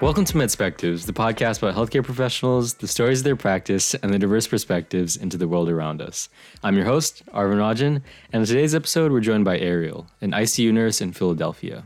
[0.00, 4.18] Welcome to MedSpectives, the podcast about healthcare professionals, the stories of their practice, and the
[4.18, 6.28] diverse perspectives into the world around us.
[6.64, 8.02] I'm your host, Arvin Rajan,
[8.32, 11.84] and in today's episode, we're joined by Ariel, an ICU nurse in Philadelphia.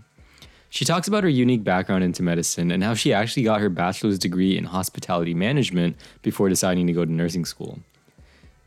[0.71, 4.19] She talks about her unique background into medicine and how she actually got her bachelor's
[4.19, 7.79] degree in hospitality management before deciding to go to nursing school.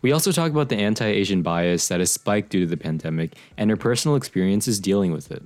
[0.04, 3.34] We also talk about the anti Asian bias that has spiked due to the pandemic
[3.58, 5.44] and her personal experiences dealing with it.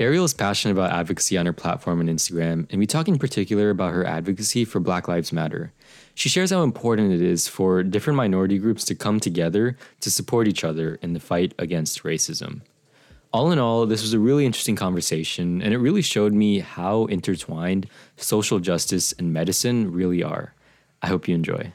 [0.00, 3.68] Ariel is passionate about advocacy on her platform and Instagram, and we talk in particular
[3.68, 5.74] about her advocacy for Black Lives Matter.
[6.14, 10.48] She shares how important it is for different minority groups to come together to support
[10.48, 12.62] each other in the fight against racism.
[13.30, 17.04] All in all, this was a really interesting conversation, and it really showed me how
[17.04, 17.86] intertwined
[18.16, 20.54] social justice and medicine really are.
[21.02, 21.74] I hope you enjoy.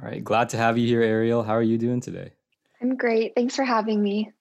[0.00, 1.42] All right, glad to have you here, Ariel.
[1.42, 2.32] How are you doing today?
[2.80, 3.34] I'm great.
[3.34, 4.32] Thanks for having me.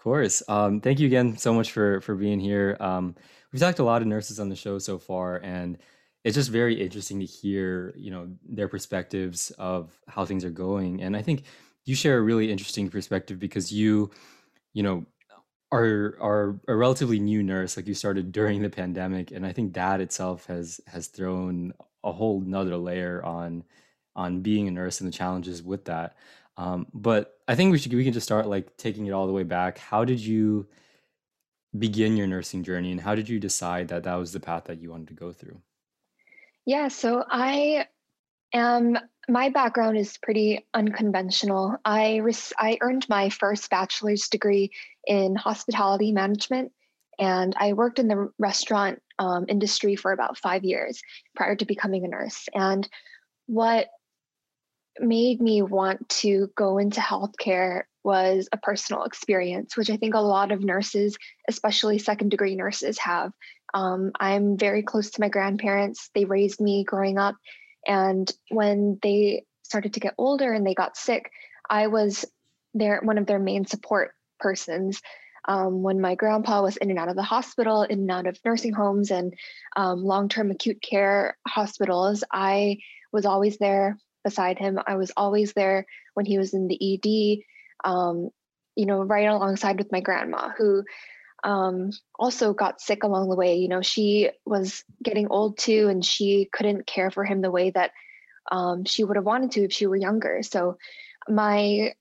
[0.00, 0.42] Course.
[0.48, 2.74] Um, thank you again so much for for being here.
[2.80, 3.14] Um,
[3.52, 5.76] we've talked to a lot of nurses on the show so far, and
[6.24, 11.02] it's just very interesting to hear you know their perspectives of how things are going.
[11.02, 11.42] And I think
[11.84, 14.10] you share a really interesting perspective because you,
[14.72, 15.04] you know,
[15.70, 17.76] are are a relatively new nurse.
[17.76, 22.12] Like you started during the pandemic, and I think that itself has has thrown a
[22.12, 23.64] whole nother layer on
[24.16, 26.16] on being a nurse and the challenges with that.
[26.56, 29.32] Um, but I think we should we can just start like taking it all the
[29.32, 29.78] way back.
[29.78, 30.68] How did you
[31.76, 34.80] begin your nursing journey, and how did you decide that that was the path that
[34.80, 35.60] you wanted to go through?
[36.64, 37.86] Yeah, so I
[38.54, 38.96] am.
[39.28, 41.76] My background is pretty unconventional.
[41.84, 44.70] I res- I earned my first bachelor's degree
[45.04, 46.70] in hospitality management,
[47.18, 51.02] and I worked in the restaurant um, industry for about five years
[51.34, 52.48] prior to becoming a nurse.
[52.54, 52.88] And
[53.46, 53.88] what
[55.00, 60.20] made me want to go into healthcare was a personal experience, which I think a
[60.20, 61.16] lot of nurses,
[61.48, 63.32] especially second degree nurses, have.
[63.74, 66.10] Um, I'm very close to my grandparents.
[66.14, 67.36] They raised me growing up.
[67.86, 71.30] And when they started to get older and they got sick,
[71.68, 72.24] I was
[72.74, 75.00] their one of their main support persons.
[75.46, 78.38] Um, when my grandpa was in and out of the hospital, in and out of
[78.44, 79.34] nursing homes and
[79.76, 82.78] um, long term acute care hospitals, I
[83.12, 84.78] was always there beside him.
[84.86, 88.30] I was always there when he was in the ED, um,
[88.76, 90.84] you know, right alongside with my grandma, who
[91.42, 93.56] um, also got sick along the way.
[93.56, 97.70] You know, she was getting old too, and she couldn't care for him the way
[97.70, 97.92] that
[98.50, 100.42] um, she would have wanted to if she were younger.
[100.42, 100.76] So,
[101.28, 101.92] my,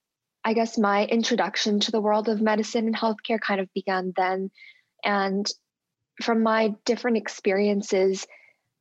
[0.44, 4.52] I guess, my introduction to the world of medicine and healthcare kind of began then.
[5.04, 5.50] And
[6.22, 8.26] from my different experiences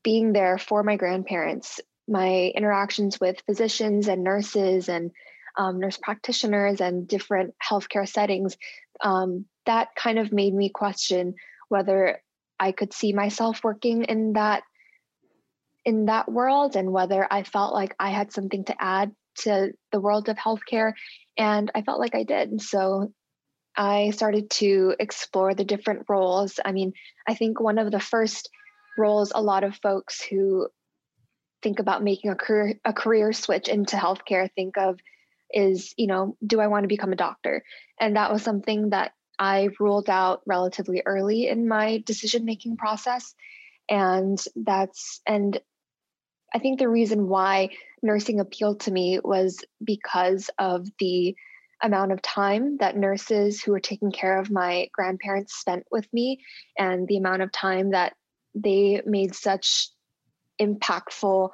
[0.02, 5.10] being there for my grandparents, my interactions with physicians and nurses and
[5.56, 8.56] um, nurse practitioners and different healthcare settings,
[9.02, 11.34] um, that kind of made me question
[11.68, 12.22] whether
[12.58, 14.62] I could see myself working in that
[15.84, 20.00] in that world and whether I felt like I had something to add to the
[20.00, 20.92] world of healthcare.
[21.36, 22.60] And I felt like I did.
[22.60, 23.12] So
[23.76, 26.58] I started to explore the different roles.
[26.62, 26.92] I mean,
[27.26, 28.50] I think one of the first
[28.98, 30.68] roles a lot of folks who
[31.68, 34.98] think about making a career a career switch into healthcare think of
[35.52, 37.62] is you know do i want to become a doctor?
[38.00, 43.34] And that was something that i ruled out relatively early in my decision making process.
[43.86, 45.60] And that's and
[46.54, 47.68] i think the reason why
[48.02, 51.36] nursing appealed to me was because of the
[51.82, 56.40] amount of time that nurses who were taking care of my grandparents spent with me
[56.78, 58.14] and the amount of time that
[58.54, 59.90] they made such
[60.60, 61.50] impactful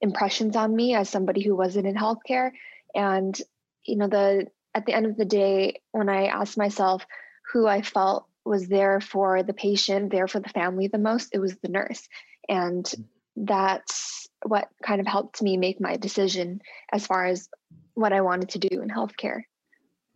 [0.00, 2.52] impressions on me as somebody who wasn't in healthcare.
[2.94, 3.38] And
[3.84, 7.04] you know the at the end of the day when i asked myself
[7.52, 11.38] who i felt was there for the patient there for the family the most it
[11.38, 12.08] was the nurse.
[12.48, 13.04] And mm.
[13.36, 16.62] that's what kind of helped me make my decision
[16.92, 17.48] as far as
[17.94, 19.42] what i wanted to do in healthcare.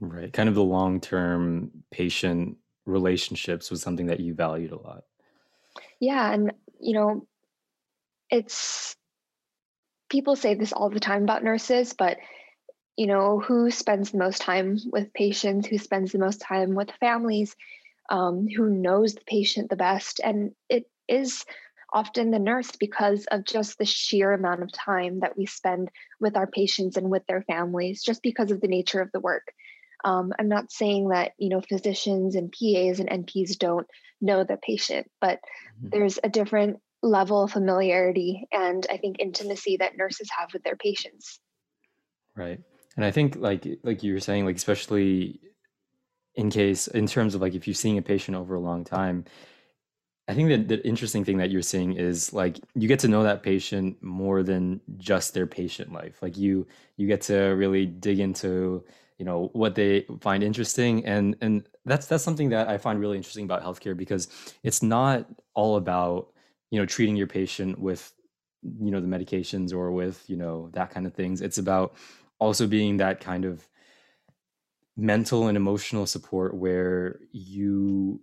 [0.01, 0.33] Right.
[0.33, 2.57] Kind of the long-term patient
[2.87, 5.05] relationships was something that you valued a lot.
[6.01, 6.33] Yeah.
[6.33, 7.27] And you know
[8.35, 8.97] it's
[10.11, 12.19] people say this all the time about nurses, but
[12.97, 16.91] you know, who spends the most time with patients, who spends the most time with
[17.01, 17.57] families,
[18.09, 20.21] um, who knows the patient the best.
[20.23, 21.45] And it is
[21.93, 25.91] often the nurse because of just the sheer amount of time that we spend
[26.21, 29.53] with our patients and with their families, just because of the nature of the work.
[30.05, 33.87] Um, I'm not saying that you know physicians and PAs and NPs don't
[34.21, 35.39] know the patient, but
[35.79, 35.89] mm-hmm.
[35.91, 40.77] there's a different level of familiarity and I think intimacy that nurses have with their
[40.77, 41.39] patients.
[42.35, 42.61] Right.
[42.97, 45.41] And I think like like you were saying, like especially
[46.35, 49.25] in case in terms of like if you're seeing a patient over a long time,
[50.27, 53.23] I think that the interesting thing that you're seeing is like you get to know
[53.23, 56.23] that patient more than just their patient life.
[56.23, 56.67] Like you
[56.97, 58.85] you get to really dig into
[59.19, 63.17] you know what they find interesting and and that's that's something that I find really
[63.17, 64.29] interesting about healthcare because
[64.63, 66.34] it's not all about
[66.75, 68.13] you know treating your patient with
[68.65, 71.41] you know the medications or with you know that kind of things.
[71.41, 71.95] It's about
[72.41, 73.69] also being that kind of
[74.97, 78.21] mental and emotional support where you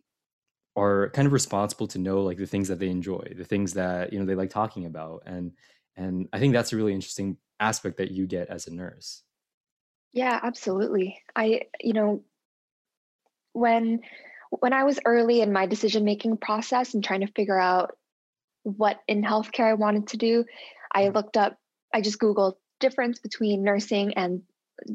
[0.76, 4.12] are kind of responsible to know like the things that they enjoy the things that
[4.12, 5.52] you know they like talking about and
[5.98, 9.24] and i think that's a really interesting aspect that you get as a nurse
[10.14, 12.24] yeah absolutely i you know
[13.52, 14.00] when
[14.50, 17.98] when i was early in my decision making process and trying to figure out
[18.64, 20.46] what in healthcare i wanted to do
[20.94, 21.16] i mm-hmm.
[21.16, 21.58] looked up
[21.94, 24.42] i just googled difference between nursing and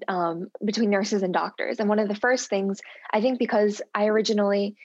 [0.08, 2.80] um, between nurses and doctors and one of the first things
[3.12, 4.76] i think because i originally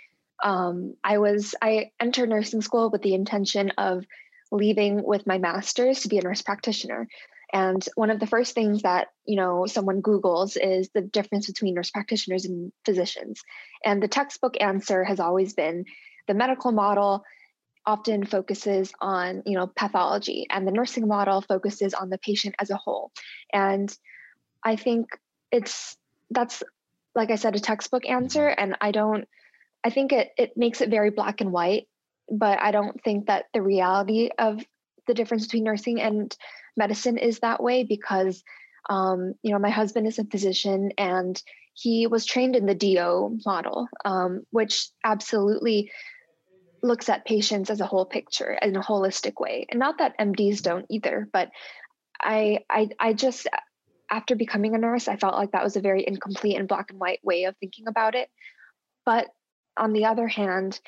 [0.44, 4.06] um, I was I entered nursing school with the intention of
[4.52, 7.08] leaving with my master's to be a nurse practitioner.
[7.54, 11.76] And one of the first things that you know someone Google's is the difference between
[11.76, 13.42] nurse practitioners and physicians.
[13.86, 15.86] And the textbook answer has always been
[16.28, 17.24] the medical model
[17.86, 22.70] often focuses on you know pathology and the nursing model focuses on the patient as
[22.70, 23.12] a whole.
[23.54, 23.96] And
[24.64, 25.08] I think
[25.52, 25.98] it's
[26.30, 26.64] that's
[27.16, 29.28] like I said a textbook answer and I don't
[29.84, 31.88] I think it it makes it very black and white,
[32.30, 34.64] but I don't think that the reality of
[35.08, 36.36] the difference between nursing and
[36.78, 38.44] medicine is that way because
[38.90, 41.42] um, you know my husband is a physician and
[41.74, 45.92] he was trained in the DO model, um, which absolutely
[46.84, 49.68] looks at patients as a whole picture in a holistic way.
[49.70, 51.50] And not that MDs don't either, but
[52.22, 53.48] I I I just
[54.10, 57.00] after becoming a nurse, I felt like that was a very incomplete and black and
[57.00, 58.30] white way of thinking about it.
[59.06, 59.28] But
[59.78, 60.80] on the other hand,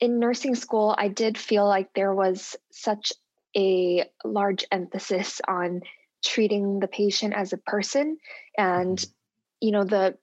[0.00, 3.12] in nursing school, I did feel like there was such
[3.56, 5.82] a large emphasis on
[6.24, 8.18] treating the patient as a person
[8.56, 9.10] and mm-hmm.
[9.60, 10.16] you know the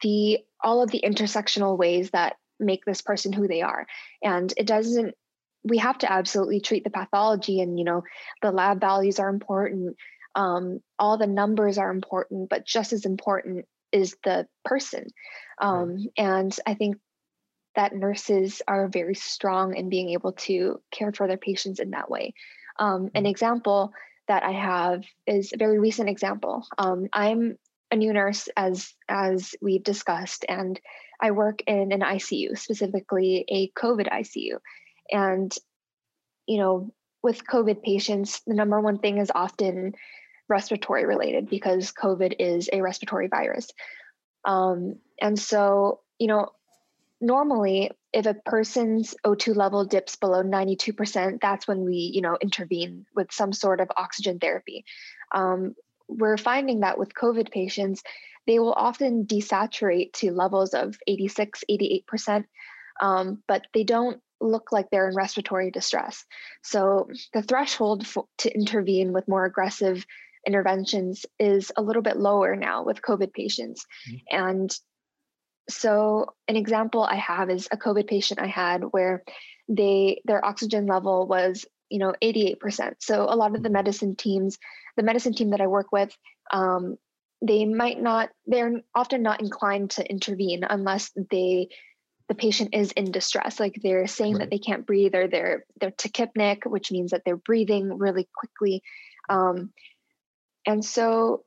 [0.00, 3.86] the all of the intersectional ways that make this person who they are
[4.22, 5.14] and it doesn't
[5.64, 8.02] we have to absolutely treat the pathology and you know
[8.42, 9.96] the lab values are important
[10.34, 15.06] um, all the numbers are important but just as important is the person
[15.60, 16.96] um, and i think
[17.78, 22.10] that nurses are very strong in being able to care for their patients in that
[22.10, 22.34] way.
[22.76, 23.26] Um, an mm-hmm.
[23.26, 23.92] example
[24.26, 26.66] that I have is a very recent example.
[26.76, 27.56] Um, I'm
[27.92, 30.80] a new nurse, as as we've discussed, and
[31.20, 34.58] I work in an ICU, specifically a COVID ICU.
[35.10, 35.54] And
[36.46, 36.92] you know,
[37.22, 39.94] with COVID patients, the number one thing is often
[40.48, 43.68] respiratory related because COVID is a respiratory virus.
[44.44, 46.48] Um, and so, you know,
[47.20, 53.04] normally if a person's O2 level dips below 92%, that's when we, you know, intervene
[53.14, 54.84] with some sort of oxygen therapy.
[55.32, 55.74] Um,
[56.08, 58.02] we're finding that with COVID patients,
[58.48, 62.44] they will often desaturate to levels of 86, 88%,
[63.00, 66.24] um, but they don't look like they're in respiratory distress.
[66.62, 70.04] So the threshold for, to intervene with more aggressive
[70.46, 73.84] interventions is a little bit lower now with COVID patients.
[74.08, 74.36] Mm-hmm.
[74.38, 74.78] And
[75.68, 79.24] so an example I have is a COVID patient I had where
[79.68, 82.94] they their oxygen level was you know 88%.
[83.00, 84.56] So a lot of the medicine teams,
[84.96, 86.16] the medicine team that I work with,
[86.50, 86.96] um,
[87.40, 91.68] they might not they're often not inclined to intervene unless they
[92.28, 94.40] the patient is in distress like they're saying right.
[94.40, 98.82] that they can't breathe or they're they're tachypneic which means that they're breathing really quickly
[99.28, 99.72] um,
[100.66, 101.44] and so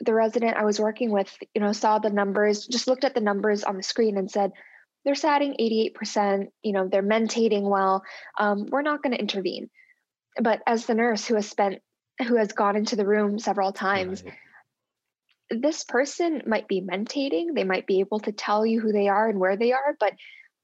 [0.00, 3.20] the resident I was working with, you know, saw the numbers, just looked at the
[3.20, 4.52] numbers on the screen and said,
[5.04, 8.02] they're satting 88%, you know, they're mentating well.
[8.38, 9.70] Um, we're not going to intervene.
[10.40, 11.80] But as the nurse who has spent,
[12.26, 14.34] who has gone into the room several times, right.
[15.60, 17.54] This person might be mentating.
[17.54, 19.96] They might be able to tell you who they are and where they are.
[19.98, 20.14] But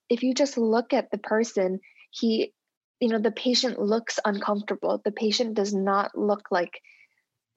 [0.08, 1.80] if you just look at the person,
[2.10, 2.52] he,
[3.00, 5.00] you know, the patient looks uncomfortable.
[5.04, 6.80] The patient does not look like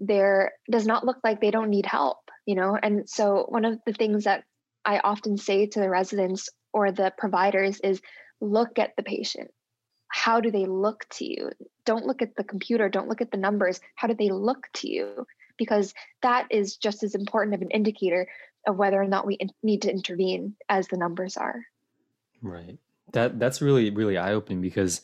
[0.01, 3.79] there does not look like they don't need help you know and so one of
[3.85, 4.43] the things that
[4.83, 8.01] i often say to the residents or the providers is
[8.41, 9.51] look at the patient
[10.07, 11.51] how do they look to you
[11.85, 14.89] don't look at the computer don't look at the numbers how do they look to
[14.89, 15.25] you
[15.61, 18.27] because that is just as important of an indicator
[18.65, 21.63] of whether or not we in- need to intervene as the numbers are.
[22.41, 22.79] Right.
[23.13, 25.01] That that's really really eye opening because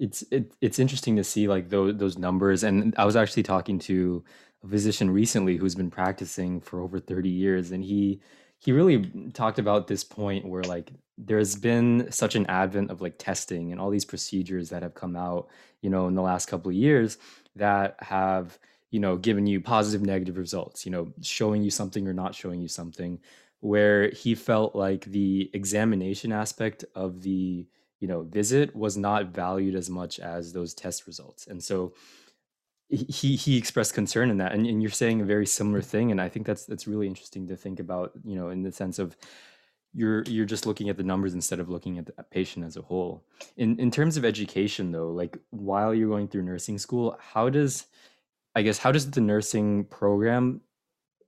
[0.00, 2.64] it's it, it's interesting to see like those those numbers.
[2.64, 4.24] And i was actually talking to
[4.64, 8.22] a physician recently who's been practicing for over 30 years and he
[8.58, 13.18] he really talked about this point where like there's been such an advent of like
[13.18, 15.48] testing and all these procedures that have come out,
[15.82, 17.18] you know, in the last couple of years
[17.56, 18.58] that have,
[18.90, 22.60] you know, giving you positive, negative results, you know, showing you something or not showing
[22.60, 23.18] you something,
[23.60, 27.66] where he felt like the examination aspect of the,
[28.00, 31.46] you know, visit was not valued as much as those test results.
[31.46, 31.94] And so
[32.88, 36.20] he he expressed concern in that and, and you're saying a very similar thing and
[36.20, 39.16] i think that's that's really interesting to think about you know in the sense of
[39.92, 42.82] you're you're just looking at the numbers instead of looking at the patient as a
[42.82, 43.24] whole
[43.56, 47.86] in in terms of education though like while you're going through nursing school how does
[48.56, 50.60] i guess how does the nursing program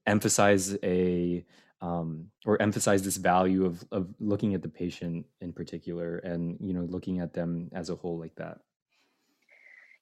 [0.06, 1.44] emphasize a
[1.80, 6.72] um, or emphasize this value of of looking at the patient in particular and you
[6.72, 8.58] know looking at them as a whole like that?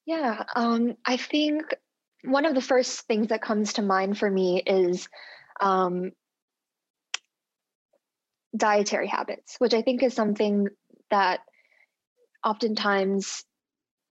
[0.06, 1.62] Yeah, um, I think
[2.24, 5.08] one of the first things that comes to mind for me is
[5.60, 6.12] um,
[8.56, 10.68] dietary habits, which I think is something
[11.10, 11.40] that
[12.44, 13.44] oftentimes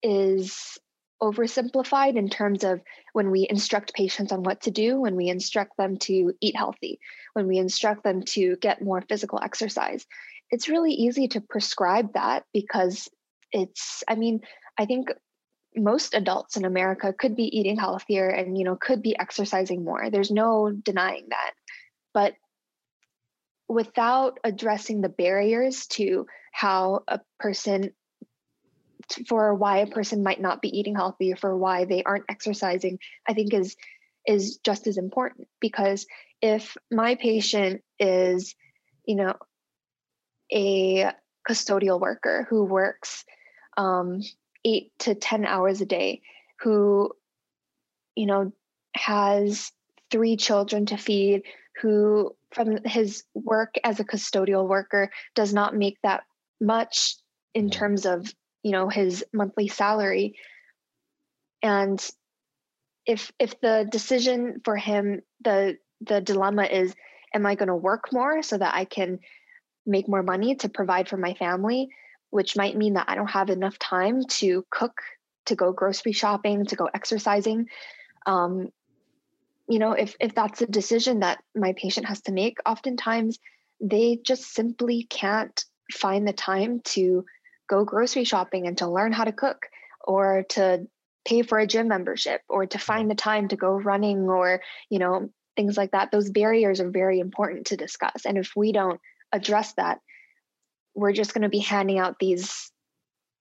[0.04, 0.78] is
[1.22, 2.82] oversimplified in terms of
[3.14, 7.00] when we instruct patients on what to do, when we instruct them to eat healthy,
[7.34, 10.06] when we instruct them to get more physical exercise.
[10.52, 13.10] It's really easy to prescribe that because
[13.52, 14.42] it's, I mean,
[14.78, 15.10] I think
[15.76, 20.10] most adults in America could be eating healthier and you know could be exercising more.
[20.10, 21.52] There's no denying that.
[22.14, 22.34] But
[23.68, 27.92] without addressing the barriers to how a person
[29.28, 33.34] for why a person might not be eating healthy for why they aren't exercising, I
[33.34, 33.76] think is
[34.28, 35.48] is just as important.
[35.60, 36.06] Because
[36.42, 38.56] if my patient is,
[39.06, 39.36] you know,
[40.52, 41.12] a
[41.48, 43.24] custodial worker who works
[43.78, 44.22] um,
[44.64, 46.22] eight to 10 hours a day,
[46.62, 47.12] who,
[48.16, 48.52] you know,
[48.96, 49.72] has
[50.12, 51.44] three children to feed,
[51.82, 56.24] who from his work as a custodial worker does not make that
[56.62, 57.16] much
[57.54, 58.34] in terms of,
[58.66, 60.36] you know, his monthly salary.
[61.62, 62.04] And
[63.06, 66.94] if if the decision for him, the the dilemma is,
[67.34, 69.20] am I going to work more so that I can
[69.86, 71.90] make more money to provide for my family?
[72.36, 75.02] which might mean that I don't have enough time to cook,
[75.46, 77.70] to go grocery shopping, to go exercising.
[78.26, 78.74] Um,
[79.70, 83.40] you know, if if that's a decision that my patient has to make, oftentimes
[83.80, 87.24] they just simply can't find the time to
[87.68, 89.68] go grocery shopping and to learn how to cook
[90.02, 90.88] or to
[91.26, 95.00] pay for a gym membership or to find the time to go running or you
[95.00, 96.12] know things like that.
[96.12, 98.26] Those barriers are very important to discuss.
[98.26, 99.00] And if we don't
[99.32, 100.00] address that
[100.96, 102.72] we're just going to be handing out these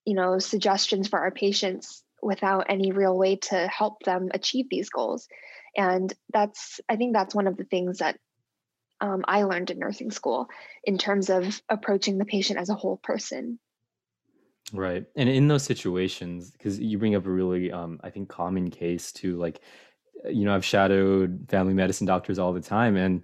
[0.05, 4.91] you know suggestions for our patients without any real way to help them achieve these
[4.91, 5.29] goals.
[5.77, 8.19] And that's i think that's one of the things that
[9.01, 10.49] um, i learned in nursing school
[10.85, 13.59] in terms of approaching the patient as a whole person
[14.75, 18.71] right and in those situations because you bring up a really um, i think common
[18.71, 19.61] case to like
[20.29, 23.23] you know i've shadowed family medicine doctors all the time and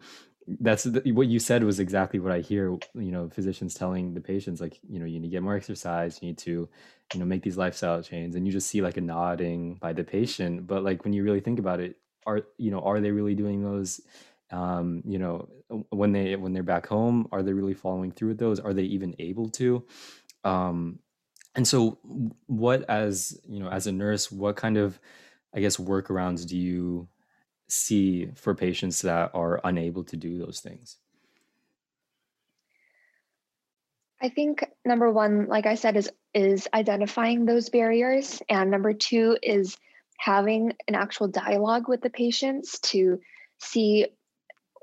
[0.59, 2.77] that's the, what you said was exactly what I hear.
[2.95, 6.19] You know, physicians telling the patients like, you know, you need to get more exercise.
[6.21, 6.69] You need to,
[7.15, 10.05] you know, make these lifestyle changes, and you just see like a nodding by the
[10.05, 10.67] patient.
[10.67, 13.63] But like when you really think about it, are you know, are they really doing
[13.63, 14.01] those?
[14.51, 15.49] Um, you know,
[15.91, 18.59] when they when they're back home, are they really following through with those?
[18.59, 19.85] Are they even able to?
[20.45, 20.99] Um,
[21.55, 21.99] and so,
[22.47, 24.99] what as you know, as a nurse, what kind of
[25.55, 27.09] I guess workarounds do you
[27.69, 30.97] see for patients that are unable to do those things?
[34.23, 39.37] I think number one, like I said, is is identifying those barriers, and number two
[39.43, 39.77] is
[40.19, 43.21] having an actual dialogue with the patients to
[43.59, 44.07] see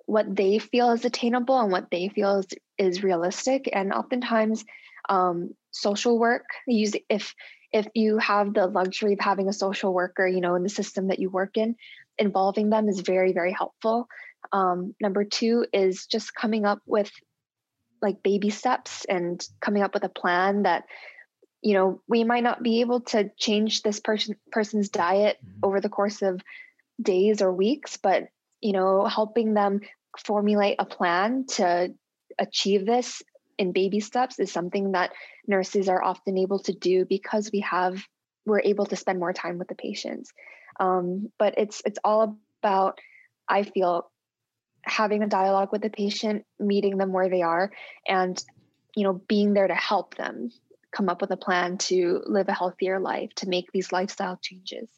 [0.07, 2.47] what they feel is attainable and what they feel is,
[2.77, 3.69] is realistic.
[3.71, 4.65] And oftentimes,
[5.09, 7.33] um, social work use if
[7.73, 11.09] if you have the luxury of having a social worker, you know, in the system
[11.09, 11.75] that you work in,
[12.17, 14.07] involving them is very, very helpful.
[14.51, 17.11] Um, number two is just coming up with
[18.01, 20.83] like baby steps and coming up with a plan that
[21.61, 25.59] you know we might not be able to change this person person's diet mm-hmm.
[25.63, 26.39] over the course of
[27.01, 28.27] days or weeks but
[28.61, 29.81] you know helping them
[30.15, 31.91] formulate a plan to
[32.39, 33.23] achieve this
[33.57, 35.11] in baby steps is something that
[35.47, 38.03] nurses are often able to do because we have
[38.45, 40.31] we're able to spend more time with the patients.
[40.79, 42.99] Um, but it's it's all about
[43.47, 44.09] i feel
[44.83, 47.71] having a dialogue with the patient meeting them where they are
[48.07, 48.43] and
[48.95, 50.49] you know being there to help them
[50.91, 54.89] come up with a plan to live a healthier life to make these lifestyle changes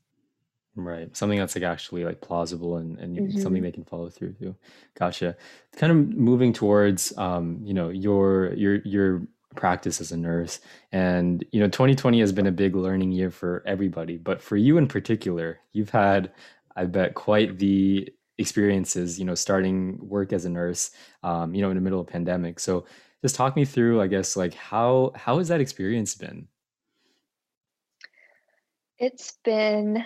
[0.75, 1.15] Right.
[1.15, 3.39] Something that's like actually like plausible and, and mm-hmm.
[3.39, 4.55] something they can follow through to.
[4.97, 5.35] Gotcha.
[5.75, 10.59] Kind of moving towards um, you know, your your your practice as a nurse.
[10.91, 14.77] And you know, 2020 has been a big learning year for everybody, but for you
[14.77, 16.31] in particular, you've had,
[16.75, 18.07] I bet, quite the
[18.37, 19.19] experiences.
[19.19, 20.91] You know, starting work as a nurse,
[21.23, 22.59] um, you know, in the middle of pandemic.
[22.59, 22.85] So,
[23.21, 26.47] just talk me through, I guess, like how how has that experience been?
[28.97, 30.05] It's been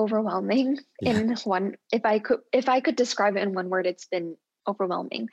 [0.00, 1.18] overwhelming yeah.
[1.18, 4.36] in one if i could if i could describe it in one word it's been
[4.66, 5.28] overwhelming.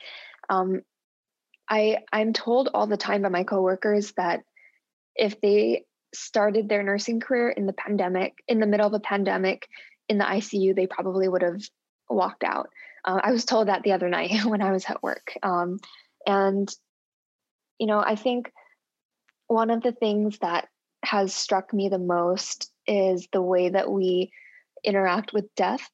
[0.48, 0.82] Um,
[1.68, 4.42] i i'm told all the time by my coworkers that
[5.14, 5.84] if they
[6.14, 9.68] started their nursing career in the pandemic in the middle of a pandemic
[10.08, 11.62] in the icu they probably would have
[12.08, 12.70] walked out.
[13.04, 15.32] Uh, i was told that the other night when i was at work.
[15.42, 15.78] Um,
[16.26, 16.68] and
[17.78, 18.52] you know i think
[19.46, 20.68] one of the things that
[21.04, 24.30] has struck me the most is the way that we
[24.84, 25.88] interact with death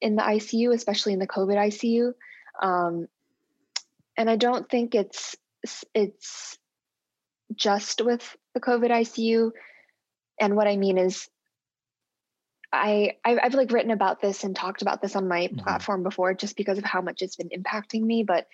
[0.00, 2.12] in the ICU, especially in the COVID ICU.
[2.60, 3.08] Um,
[4.16, 5.36] and I don't think it's
[5.94, 6.58] it's
[7.54, 9.52] just with the COVID ICU.
[10.40, 11.28] And what I mean is,
[12.72, 15.58] I I've like written about this and talked about this on my mm-hmm.
[15.58, 18.24] platform before, just because of how much it's been impacting me.
[18.24, 18.48] But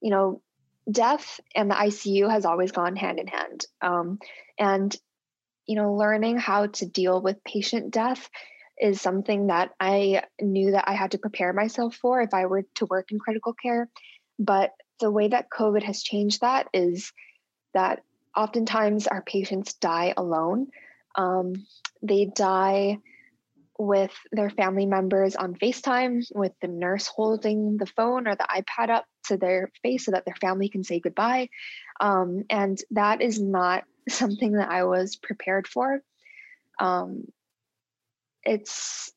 [0.00, 0.42] you know,
[0.90, 3.66] death and the ICU has always gone hand in hand.
[3.80, 4.18] Um,
[4.58, 4.94] and
[5.66, 8.28] you know, learning how to deal with patient death
[8.80, 12.64] is something that I knew that I had to prepare myself for if I were
[12.76, 13.88] to work in critical care.
[14.38, 17.12] But the way that COVID has changed that is
[17.72, 18.02] that
[18.36, 20.68] oftentimes our patients die alone.
[21.14, 21.54] Um,
[22.02, 22.98] they die
[23.78, 28.90] with their family members on FaceTime, with the nurse holding the phone or the iPad
[28.90, 31.48] up to their face so that their family can say goodbye.
[32.00, 36.00] Um, and that is not something that I was prepared for.
[36.78, 37.24] Um,
[38.44, 39.12] it's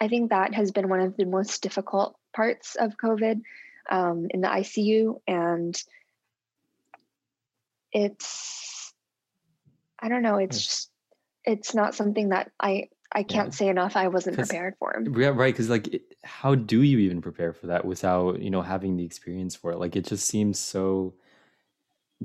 [0.00, 3.40] i think that has been one of the most difficult parts of covid
[3.90, 5.82] um, in the icu and
[7.92, 8.92] it's
[9.98, 10.90] i don't know it's just
[11.44, 13.56] it's not something that i i can't yeah.
[13.56, 15.02] say enough i wasn't prepared for.
[15.16, 18.96] Yeah right because like how do you even prepare for that without you know having
[18.96, 19.78] the experience for it?
[19.78, 21.14] Like it just seems so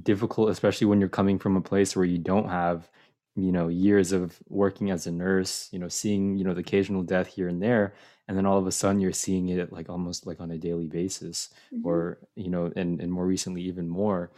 [0.02, 2.90] difficult especially when you're coming from a place where you don't have
[3.36, 7.02] you know years of working as a nurse you know seeing you know the occasional
[7.02, 7.94] death here and there
[8.28, 10.88] and then all of a sudden you're seeing it like almost like on a daily
[10.88, 11.86] basis mm-hmm.
[11.88, 14.32] or you know and and more recently even more.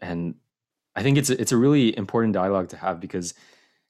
[0.00, 0.34] And
[0.96, 3.34] i think it's a, it's a really important dialogue to have because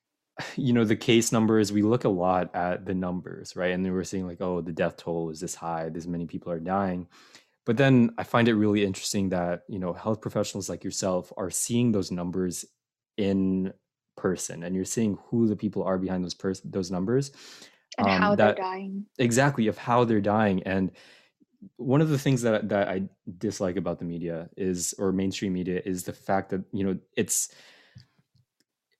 [0.56, 3.72] you know the case numbers we look a lot at the numbers right?
[3.72, 6.52] And then we're seeing like oh the death toll is this high this many people
[6.52, 7.09] are dying.
[7.66, 11.50] But then i find it really interesting that you know health professionals like yourself are
[11.50, 12.64] seeing those numbers
[13.16, 13.72] in
[14.20, 17.33] person and you're seeing who the people are behind those pers- those numbers
[17.98, 19.06] and um, how that, they're dying.
[19.18, 20.92] exactly of how they're dying and
[21.76, 23.02] one of the things that that I
[23.38, 27.48] dislike about the media is or mainstream media is the fact that you know it's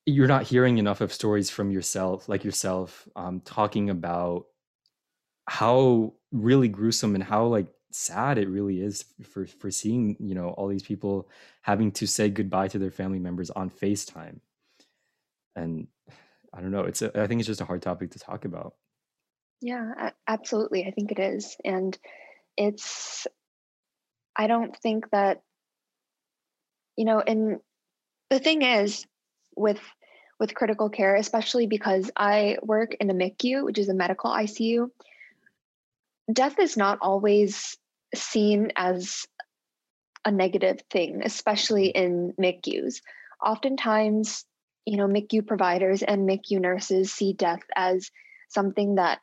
[0.07, 4.47] you're not hearing enough of stories from yourself like yourself um, talking about
[5.47, 10.51] how really gruesome and how like sad it really is for for seeing you know
[10.51, 11.29] all these people
[11.63, 14.39] having to say goodbye to their family members on FaceTime
[15.57, 15.87] and
[16.55, 18.75] i don't know it's a, I think it's just a hard topic to talk about.
[19.61, 21.97] Yeah absolutely i think it is and
[22.57, 23.27] it's
[24.37, 25.43] i don't think that
[26.97, 27.61] you know and
[28.31, 29.07] the thing is
[29.57, 29.81] with
[30.39, 34.91] with critical care especially because i work in a micu which is a medical icu
[36.33, 37.77] death is not always
[38.15, 39.27] seen as
[40.25, 42.03] a negative thing especially mm-hmm.
[42.03, 43.01] in micus
[43.43, 44.45] oftentimes
[44.87, 48.11] you know micu providers and micu nurses see death as
[48.49, 49.21] something that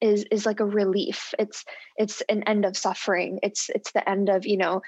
[0.00, 1.34] is is like a relief.
[1.38, 1.64] It's
[1.96, 3.40] it's an end of suffering.
[3.42, 4.82] It's it's the end of you know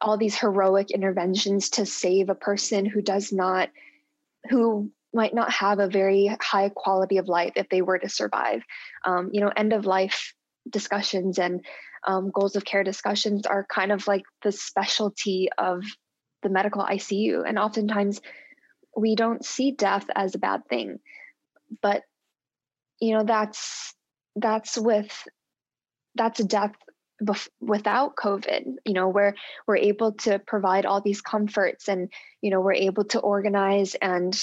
[0.00, 3.70] all these heroic interventions to save a person who does not
[4.50, 8.62] who might not have a very high quality of life if they were to survive.
[9.04, 10.34] Um, you know end of life
[10.68, 11.64] discussions and
[12.06, 15.84] um, goals of care discussions are kind of like the specialty of
[16.42, 18.20] the medical icu and oftentimes
[18.96, 21.00] we don't see death as a bad thing.
[21.82, 22.02] But
[23.00, 23.94] you know that's
[24.36, 25.12] that's with
[26.14, 26.72] that's a death
[27.22, 29.34] bef- without covid you know where
[29.66, 34.42] we're able to provide all these comforts and you know we're able to organize and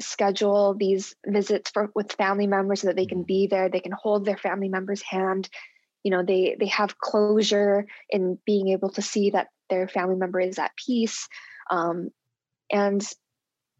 [0.00, 3.92] schedule these visits for with family members so that they can be there they can
[3.92, 5.48] hold their family member's hand.
[6.02, 10.40] You know they they have closure in being able to see that their family member
[10.40, 11.28] is at peace.
[11.70, 12.10] Um,
[12.70, 13.02] and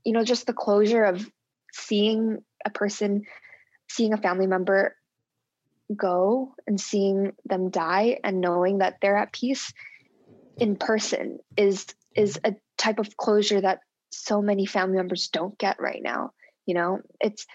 [0.05, 1.29] you know just the closure of
[1.73, 3.25] seeing a person
[3.90, 4.97] seeing a family member
[5.95, 9.73] go and seeing them die and knowing that they're at peace
[10.59, 11.87] in person is
[12.17, 16.31] is a type of closure that so many family members don't get right now
[16.67, 17.01] you know?
[17.21, 17.47] It's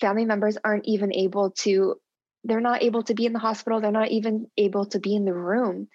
[0.00, 1.96] family members aren't even able to
[2.44, 5.24] they're not able to be in the hospital they're not even able to be in
[5.24, 5.88] the room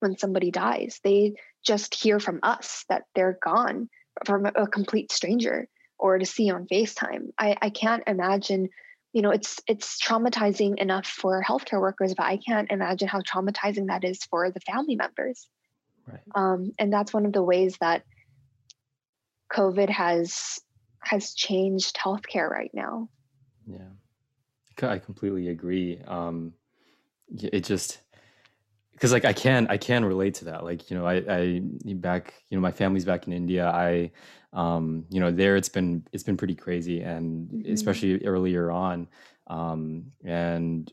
[0.00, 1.00] when somebody dies.
[1.02, 3.88] They just hear from us that they're gone
[4.24, 7.28] from a complete stranger or to see on facetime.
[7.38, 8.68] I, I can't imagine
[9.12, 13.86] you know it's it's traumatizing enough for healthcare workers but i can't imagine how traumatizing
[13.86, 15.48] that is for the family members.
[16.06, 16.20] Right.
[16.34, 18.02] um, and that's one of the ways that
[19.52, 20.60] covid has
[21.06, 23.08] has changed healthcare right now.
[23.66, 23.90] Yeah.
[24.82, 26.00] I completely agree.
[26.06, 26.54] Um,
[27.40, 28.00] it just
[28.94, 31.60] because like i can i can relate to that like you know i i
[31.94, 34.10] back you know my family's back in india i
[34.54, 37.72] um, you know, there it's been it's been pretty crazy, and mm-hmm.
[37.72, 39.08] especially earlier on.
[39.48, 40.90] Um, and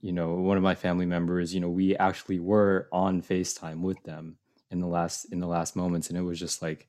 [0.00, 4.00] you know, one of my family members, you know, we actually were on FaceTime with
[4.04, 4.36] them
[4.70, 6.88] in the last in the last moments, and it was just like,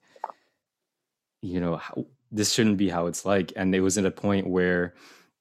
[1.42, 3.52] you know, how, this shouldn't be how it's like.
[3.56, 4.94] And it was at a point where,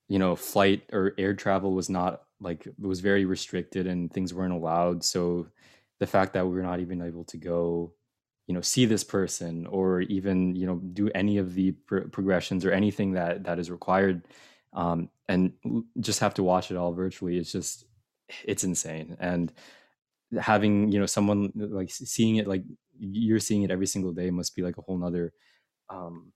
[0.08, 4.34] you know, flight or air travel was not like it was very restricted, and things
[4.34, 5.04] weren't allowed.
[5.04, 5.48] So
[6.00, 7.94] the fact that we were not even able to go
[8.46, 12.64] you know see this person or even you know do any of the pr- progressions
[12.64, 14.26] or anything that that is required
[14.72, 15.52] um, and
[16.00, 17.84] just have to watch it all virtually it's just
[18.44, 19.52] it's insane and
[20.40, 22.64] having you know someone like seeing it like
[22.98, 25.32] you're seeing it every single day must be like a whole nother
[25.90, 26.32] um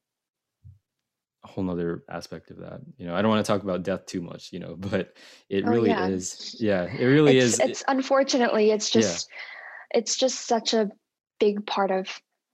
[1.45, 4.07] a whole nother aspect of that you know i don't want to talk about death
[4.07, 5.15] too much you know but
[5.49, 6.07] it oh, really yeah.
[6.07, 9.99] is yeah it really it's, is it's unfortunately it's just yeah.
[9.99, 10.91] it's just such a
[11.39, 12.09] big part of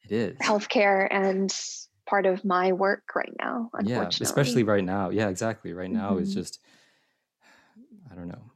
[0.04, 1.52] it is healthcare and
[2.08, 3.70] part of my work right now.
[3.84, 5.10] Yeah, especially right now.
[5.10, 5.72] Yeah, exactly.
[5.72, 6.22] Right now mm-hmm.
[6.22, 6.60] it's just
[8.10, 8.50] I don't know.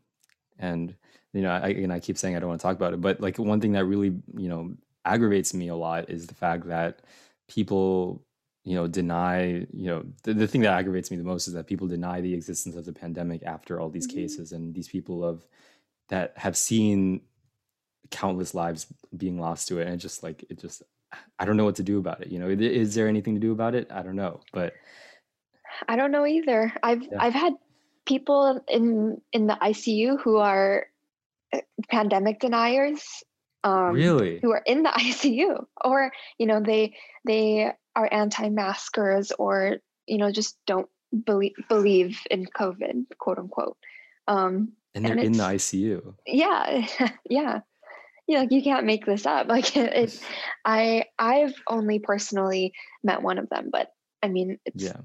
[0.58, 0.94] And
[1.32, 3.20] you know, I and I keep saying I don't want to talk about it, but
[3.20, 7.02] like one thing that really, you know, aggravates me a lot is the fact that
[7.48, 8.24] people
[8.64, 11.66] you know deny you know the, the thing that aggravates me the most is that
[11.66, 14.18] people deny the existence of the pandemic after all these mm-hmm.
[14.18, 15.44] cases and these people of
[16.08, 17.20] that have seen
[18.10, 19.86] countless lives being lost to it.
[19.86, 20.82] And it just like it just
[21.38, 22.48] i don't know what to do about it you know?
[22.48, 23.90] Is there anything to do about it?
[23.90, 24.74] I don't know but
[25.88, 26.72] i don't know either.
[26.82, 27.18] I've yeah.
[27.18, 27.54] i've had
[28.06, 30.86] people in in the icu who are
[31.52, 33.24] uh, pandemic deniers
[33.64, 34.40] um really?
[34.42, 36.94] who are in the icu or you know they
[37.24, 40.88] they are anti-maskers or you know just don't
[41.24, 43.76] believe believe in covid quote unquote
[44.28, 46.86] um and they're and in the icu yeah
[47.28, 47.60] yeah
[48.26, 49.46] you know, you can't make this up.
[49.52, 50.20] Like it, it,
[50.64, 54.98] I, I've only personally met one of them, but I mean, it's, yeah.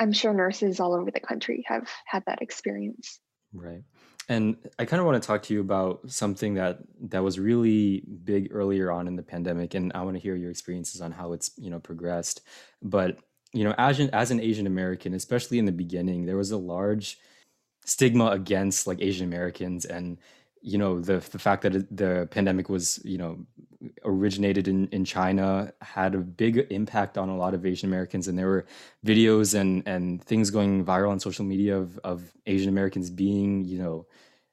[0.00, 3.20] I'm sure nurses all over the country have had that experience.
[3.52, 3.82] Right.
[4.28, 8.02] And I kind of want to talk to you about something that that was really
[8.24, 11.32] big earlier on in the pandemic, and I want to hear your experiences on how
[11.32, 12.40] it's you know progressed.
[12.82, 13.18] But
[13.52, 16.56] you know, as an, as an Asian American, especially in the beginning, there was a
[16.56, 17.18] large
[17.84, 20.18] stigma against like Asian Americans and
[20.64, 23.38] you know the the fact that the pandemic was you know
[24.04, 28.28] originated in in China had a big impact on a lot of Asian Americans.
[28.28, 28.64] And there were
[29.04, 33.78] videos and and things going viral on social media of of Asian Americans being you
[33.78, 34.06] know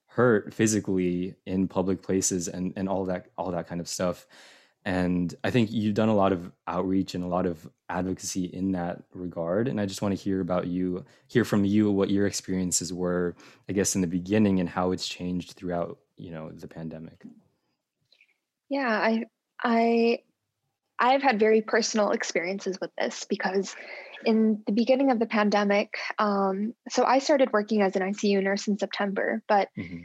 [0.05, 4.27] hurt physically in public places and and all that all that kind of stuff
[4.83, 8.71] and I think you've done a lot of outreach and a lot of advocacy in
[8.71, 9.67] that regard.
[9.67, 13.35] And I just want to hear about you, hear from you what your experiences were,
[13.69, 17.23] I guess, in the beginning and how it's changed throughout, you know, the pandemic.
[18.69, 19.25] Yeah, I
[19.63, 20.19] I
[20.97, 23.75] I've had very personal experiences with this because
[24.25, 28.67] in the beginning of the pandemic, um, so I started working as an ICU nurse
[28.67, 30.03] in September, but mm-hmm.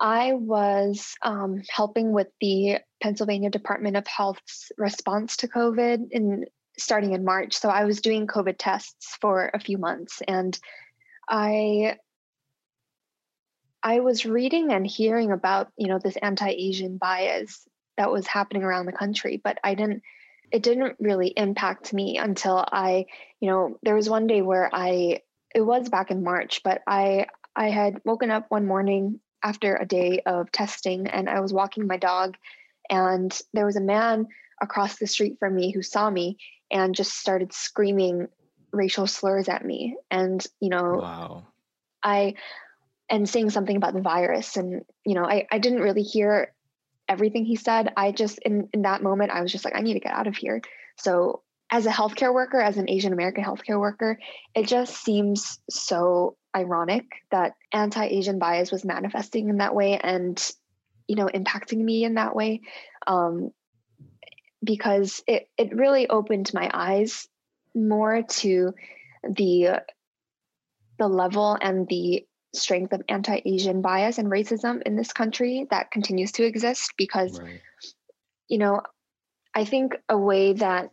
[0.00, 6.46] I was um, helping with the Pennsylvania Department of Health's response to COVID in
[6.78, 7.54] starting in March.
[7.54, 10.58] So I was doing COVID tests for a few months, and
[11.28, 11.96] I
[13.82, 18.86] I was reading and hearing about you know this anti-Asian bias that was happening around
[18.86, 20.02] the country, but I didn't.
[20.52, 23.06] It didn't really impact me until I,
[23.40, 25.22] you know, there was one day where I.
[25.54, 29.86] It was back in March, but I I had woken up one morning after a
[29.86, 32.36] day of testing and I was walking my dog
[32.90, 34.26] and there was a man
[34.60, 38.26] across the street from me who saw me and just started screaming
[38.72, 39.96] racial slurs at me.
[40.10, 41.46] And you know wow.
[42.02, 42.34] I
[43.08, 46.52] and saying something about the virus and you know I I didn't really hear
[47.08, 47.92] everything he said.
[47.96, 50.26] I just in in that moment I was just like I need to get out
[50.26, 50.60] of here.
[50.96, 54.18] So as a healthcare worker as an Asian American healthcare worker
[54.56, 60.52] it just seems so ironic that anti-Asian bias was manifesting in that way and
[61.06, 62.62] you know impacting me in that way
[63.06, 63.50] um,
[64.62, 67.28] because it it really opened my eyes
[67.74, 68.74] more to
[69.22, 69.82] the
[70.98, 76.32] the level and the strength of anti-asian bias and racism in this country that continues
[76.32, 77.60] to exist because right.
[78.48, 78.80] you know
[79.54, 80.90] i think a way that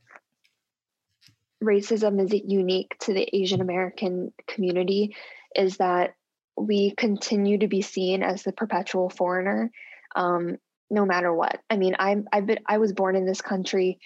[1.63, 5.15] racism is unique to the asian american community
[5.55, 6.13] is that
[6.55, 9.71] we continue to be seen as the perpetual foreigner
[10.15, 10.57] um,
[10.89, 13.99] no matter what i mean i'm i've been i was born in this country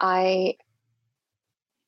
[0.00, 0.54] i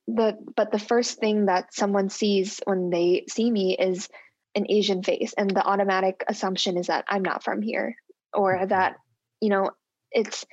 [0.08, 4.08] the but the first thing that someone sees when they see me is
[4.54, 7.96] an Asian face, and the automatic assumption is that I'm not from here,
[8.32, 8.68] or mm-hmm.
[8.68, 8.96] that
[9.40, 9.70] you know
[10.10, 10.44] it's.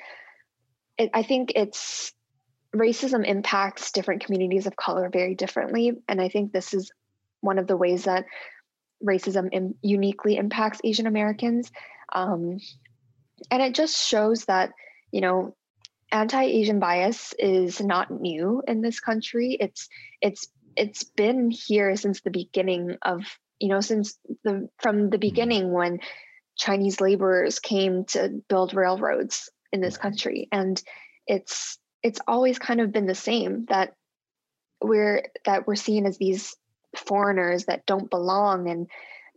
[0.97, 2.13] It, I think it's
[2.75, 6.91] racism impacts different communities of color very differently, and I think this is
[7.41, 8.25] one of the ways that
[9.03, 11.71] racism Im- uniquely impacts Asian Americans,
[12.13, 12.59] um,
[13.49, 14.71] and it just shows that
[15.11, 15.55] you know
[16.11, 19.57] anti-asian bias is not new in this country.
[19.59, 19.87] It's
[20.21, 23.21] it's it's been here since the beginning of
[23.59, 25.19] you know since the from the mm-hmm.
[25.19, 25.99] beginning when
[26.57, 30.47] chinese laborers came to build railroads in this country.
[30.51, 30.81] And
[31.27, 33.93] it's it's always kind of been the same that
[34.81, 36.55] we're that we're seen as these
[36.95, 38.87] foreigners that don't belong and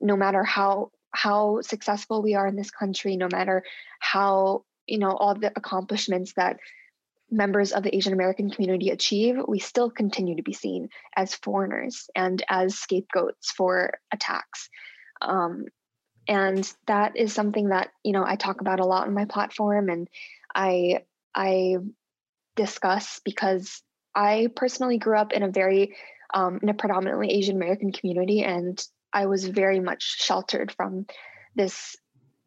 [0.00, 3.62] no matter how how successful we are in this country no matter
[4.00, 6.58] how you know all the accomplishments that
[7.32, 12.08] members of the Asian American community achieve, we still continue to be seen as foreigners
[12.14, 14.68] and as scapegoats for attacks.
[15.22, 15.64] Um,
[16.28, 19.88] and that is something that you know I talk about a lot on my platform,
[19.88, 20.08] and
[20.54, 21.00] I
[21.34, 21.78] I
[22.54, 23.82] discuss because
[24.14, 25.96] I personally grew up in a very
[26.35, 31.07] um, in a predominantly Asian American community, and I was very much sheltered from
[31.55, 31.97] this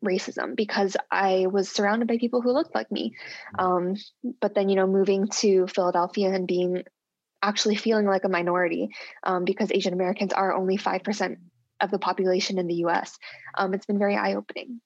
[0.04, 3.16] racism because I was surrounded by people who looked like me.
[3.58, 3.96] Um,
[4.42, 6.84] but then, you know, moving to Philadelphia and being
[7.42, 8.90] actually feeling like a minority
[9.24, 11.38] um, because Asian Americans are only 5%
[11.82, 13.18] of the population in the US,
[13.58, 14.82] um, it's been very eye opening.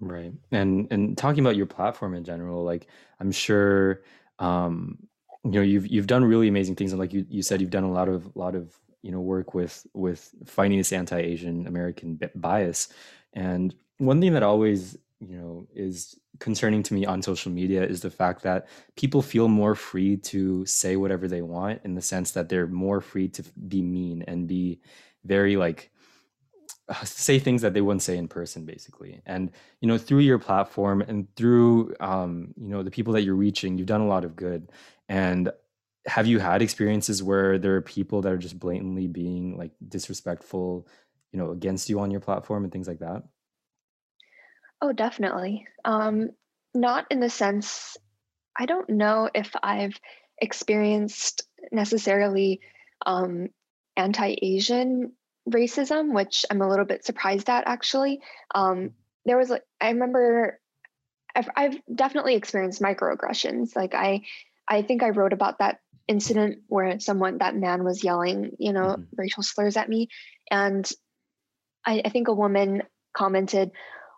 [0.00, 0.32] Right.
[0.50, 2.88] And and talking about your platform in general, like
[3.20, 4.02] I'm sure
[4.38, 4.98] um,
[5.44, 7.84] you know you've you've done really amazing things and like you, you said you've done
[7.84, 12.88] a lot of lot of you know work with with fighting this anti-asian american bias.
[13.34, 18.00] And one thing that always you know is concerning to me on social media is
[18.00, 22.32] the fact that people feel more free to say whatever they want in the sense
[22.32, 24.80] that they're more free to be mean and be
[25.24, 25.90] very like
[27.04, 29.22] say things that they wouldn't say in person basically.
[29.26, 29.50] And
[29.80, 33.78] you know through your platform and through um, you know the people that you're reaching
[33.78, 34.70] you've done a lot of good
[35.12, 35.52] and
[36.06, 40.86] have you had experiences where there are people that are just blatantly being like disrespectful
[41.32, 43.22] you know against you on your platform and things like that
[44.82, 45.68] Oh, definitely.
[45.84, 46.30] Um,
[46.74, 47.96] not in the sense,
[48.58, 49.98] I don't know if I've
[50.38, 52.60] experienced necessarily
[53.06, 53.48] um,
[53.96, 55.12] anti Asian
[55.48, 58.20] racism, which I'm a little bit surprised at actually.
[58.56, 58.90] Um,
[59.24, 60.58] there was, I remember
[61.36, 63.76] I've, I've definitely experienced microaggressions.
[63.76, 64.22] Like, I,
[64.72, 68.86] I think I wrote about that incident where someone, that man was yelling, you know,
[68.86, 69.02] mm-hmm.
[69.16, 70.08] racial slurs at me.
[70.50, 70.90] And
[71.84, 72.82] I, I think a woman
[73.14, 73.70] commented,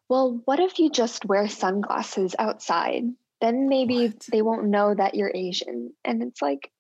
[0.09, 3.03] well, what if you just wear sunglasses outside?
[3.41, 4.27] Then maybe what?
[4.31, 5.93] they won't know that you're Asian.
[6.05, 6.71] And it's like,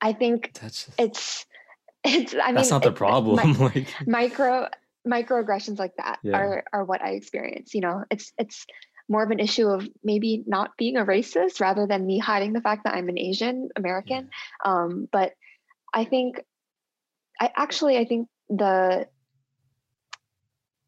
[0.00, 1.46] I think just, it's,
[2.04, 3.36] it's, I mean, that's not the problem.
[3.36, 4.68] My, like micro,
[5.06, 6.36] microaggressions like that yeah.
[6.36, 7.74] are, are what I experience.
[7.74, 8.66] You know, it's, it's
[9.10, 12.60] more of an issue of maybe not being a racist rather than me hiding the
[12.60, 14.30] fact that I'm an Asian American.
[14.64, 14.72] Yeah.
[14.72, 15.32] Um, but
[15.92, 16.36] I think,
[17.40, 19.08] I actually, I think the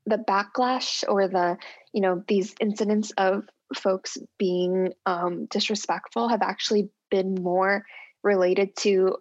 [0.06, 1.56] the backlash or the
[1.92, 7.84] you know these incidents of folks being um, disrespectful have actually been more
[8.22, 9.16] related to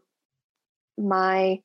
[0.98, 1.60] my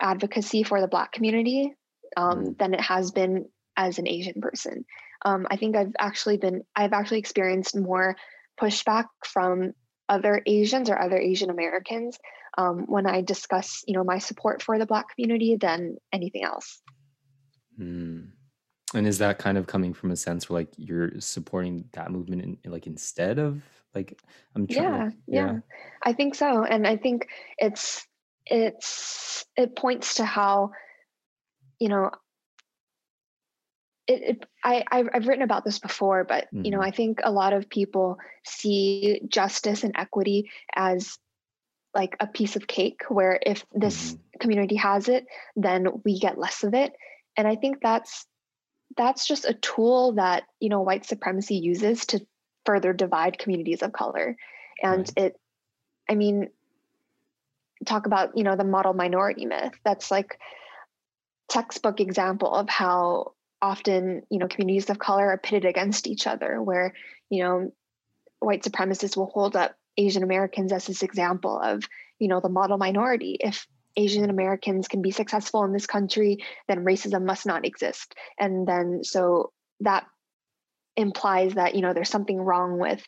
[0.00, 1.72] advocacy for the black community
[2.16, 2.58] um, mm.
[2.58, 4.84] than it has been as an asian person
[5.24, 8.16] um, i think i've actually been i've actually experienced more
[8.60, 9.72] pushback from
[10.08, 12.18] other asians or other asian americans
[12.56, 16.82] um, when i discuss you know my support for the black community than anything else
[17.80, 18.28] Mm.
[18.94, 22.58] And is that kind of coming from a sense where like you're supporting that movement
[22.62, 23.62] in, like instead of
[23.94, 24.20] like
[24.54, 25.58] I'm trying yeah, to, yeah, yeah.
[26.02, 26.64] I think so.
[26.64, 28.06] And I think it's
[28.46, 30.70] it's it points to how
[31.80, 32.10] you know
[34.06, 36.64] it, it, I, I've written about this before, but mm-hmm.
[36.64, 36.88] you know, mm-hmm.
[36.88, 41.18] I think a lot of people see justice and equity as
[41.94, 44.38] like a piece of cake where if this mm-hmm.
[44.40, 46.92] community has it then we get less of it
[47.36, 48.26] and i think that's
[48.96, 52.26] that's just a tool that you know white supremacy uses to
[52.66, 54.36] further divide communities of color
[54.82, 55.26] and right.
[55.26, 55.40] it
[56.08, 56.48] i mean
[57.86, 60.38] talk about you know the model minority myth that's like
[61.48, 63.33] textbook example of how
[63.64, 66.92] often you know communities of color are pitted against each other where
[67.30, 67.72] you know
[68.40, 71.82] white supremacists will hold up asian americans as this example of
[72.18, 73.38] you know the model minority.
[73.40, 78.14] If asian americans can be successful in this country then racism must not exist.
[78.38, 80.04] And then so that
[80.96, 83.02] implies that you know there's something wrong with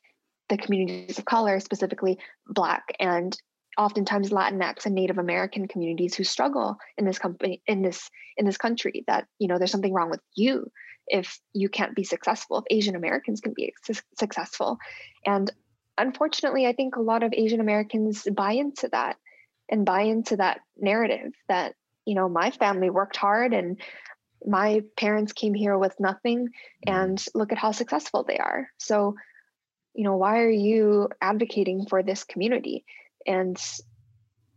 [0.49, 3.37] the communities of color specifically black and
[3.77, 8.57] oftentimes Latinx and Native American communities who struggle in this company in this in this
[8.57, 10.71] country that you know there's something wrong with you
[11.07, 14.79] if you can't be successful if Asian Americans can be su- successful.
[15.25, 15.51] And
[15.99, 19.17] unfortunately I think a lot of Asian Americans buy into that
[19.69, 23.81] and buy into that narrative that you know my family worked hard and
[24.45, 26.95] my parents came here with nothing mm-hmm.
[26.95, 28.69] and look at how successful they are.
[28.79, 29.17] So
[29.95, 32.85] you know why are you advocating for this community
[33.27, 33.61] and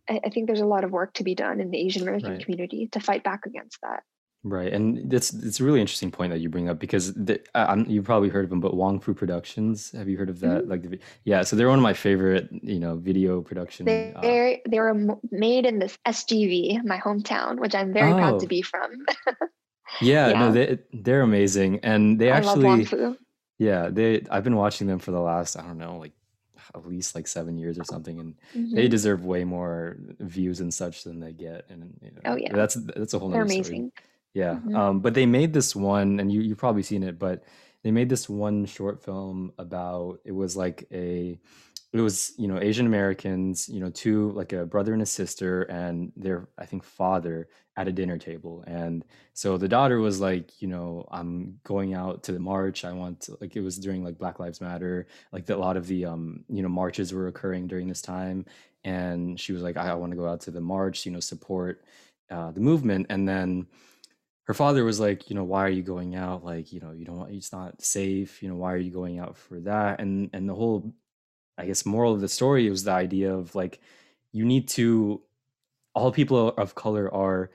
[0.10, 2.32] I, I think there's a lot of work to be done in the Asian American
[2.32, 2.44] right.
[2.44, 4.04] community to fight back against that.
[4.44, 7.84] Right, and that's it's a really interesting point that you bring up because the, uh,
[7.88, 9.92] you've probably heard of them, but Wong Fu Productions.
[9.92, 10.62] Have you heard of that?
[10.62, 10.72] Mm-hmm.
[10.72, 13.86] Like, the, yeah, so they're one of my favorite, you know, video production.
[13.86, 18.18] They uh, they were made in this SGV, my hometown, which I'm very oh.
[18.18, 18.48] proud to oh.
[18.48, 19.06] be from.
[20.00, 22.88] yeah, yeah, no, they they're amazing, and they I actually.
[23.58, 24.26] Yeah, they.
[24.32, 26.14] I've been watching them for the last I don't know, like
[26.76, 28.76] at least like seven years or something, and mm-hmm.
[28.76, 31.66] they deserve way more views and such than they get.
[31.70, 33.30] And you know, oh yeah, that's that's a whole.
[33.30, 33.64] They're amazing.
[33.64, 33.92] Story.
[34.34, 34.76] Yeah, mm-hmm.
[34.76, 37.44] um, but they made this one, and you you've probably seen it, but
[37.84, 41.40] they made this one short film about it was like a
[41.92, 45.64] it was you know asian americans you know two like a brother and a sister
[45.64, 47.48] and their i think father
[47.78, 52.22] at a dinner table and so the daughter was like you know i'm going out
[52.24, 55.46] to the march i want to, like it was during like black lives matter like
[55.46, 58.46] the, a lot of the um you know marches were occurring during this time
[58.84, 61.20] and she was like i, I want to go out to the march you know
[61.20, 61.84] support
[62.30, 63.66] uh, the movement and then
[64.44, 66.44] her father was like, you know, why are you going out?
[66.44, 68.42] Like, you know, you don't, want, it's not safe.
[68.42, 70.02] You know, why are you going out for that?
[70.02, 70.92] And and the whole
[71.60, 73.80] I guess moral of the story was the idea of like
[74.32, 75.22] you need to
[75.94, 77.52] all people of color are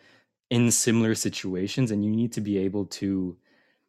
[0.51, 3.37] in similar situations and you need to be able to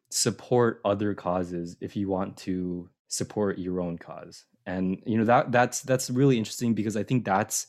[0.08, 4.44] support other causes if you want to support your own cause.
[4.64, 7.68] And you know that that's that's really interesting because i think that's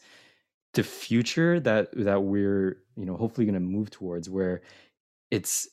[0.74, 4.62] the future that that we're you know hopefully going to move towards where
[5.30, 5.68] it's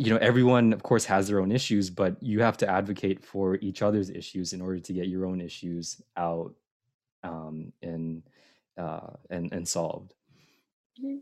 [0.00, 3.56] you know everyone of course has their own issues but you have to advocate for
[3.56, 6.54] each other's issues in order to get your own issues out
[7.22, 8.22] um, and
[8.78, 10.14] uh, and and solved
[10.98, 11.18] mm-hmm.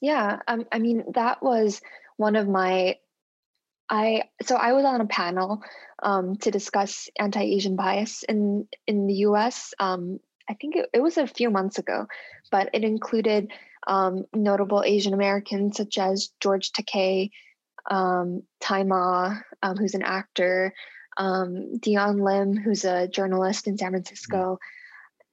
[0.00, 1.82] yeah um, i mean that was
[2.16, 2.96] one of my
[3.90, 5.62] i so i was on a panel
[6.02, 10.18] um, to discuss anti-asian bias in in the us um,
[10.48, 12.06] i think it, it, was a few months ago
[12.50, 13.52] but it included
[13.86, 17.30] um, notable asian americans such as george takei
[17.90, 20.74] um, Tai Ma, um, who's an actor,
[21.16, 24.58] um, Dion Lim, who's a journalist in San Francisco.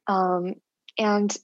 [0.07, 0.55] Um,
[0.97, 1.35] and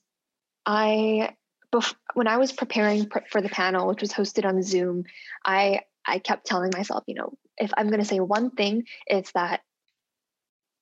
[0.66, 1.36] I,
[1.74, 5.04] bef- when I was preparing pr- for the panel, which was hosted on Zoom,
[5.46, 9.32] I I kept telling myself, you know, if I'm going to say one thing, it's
[9.32, 9.62] that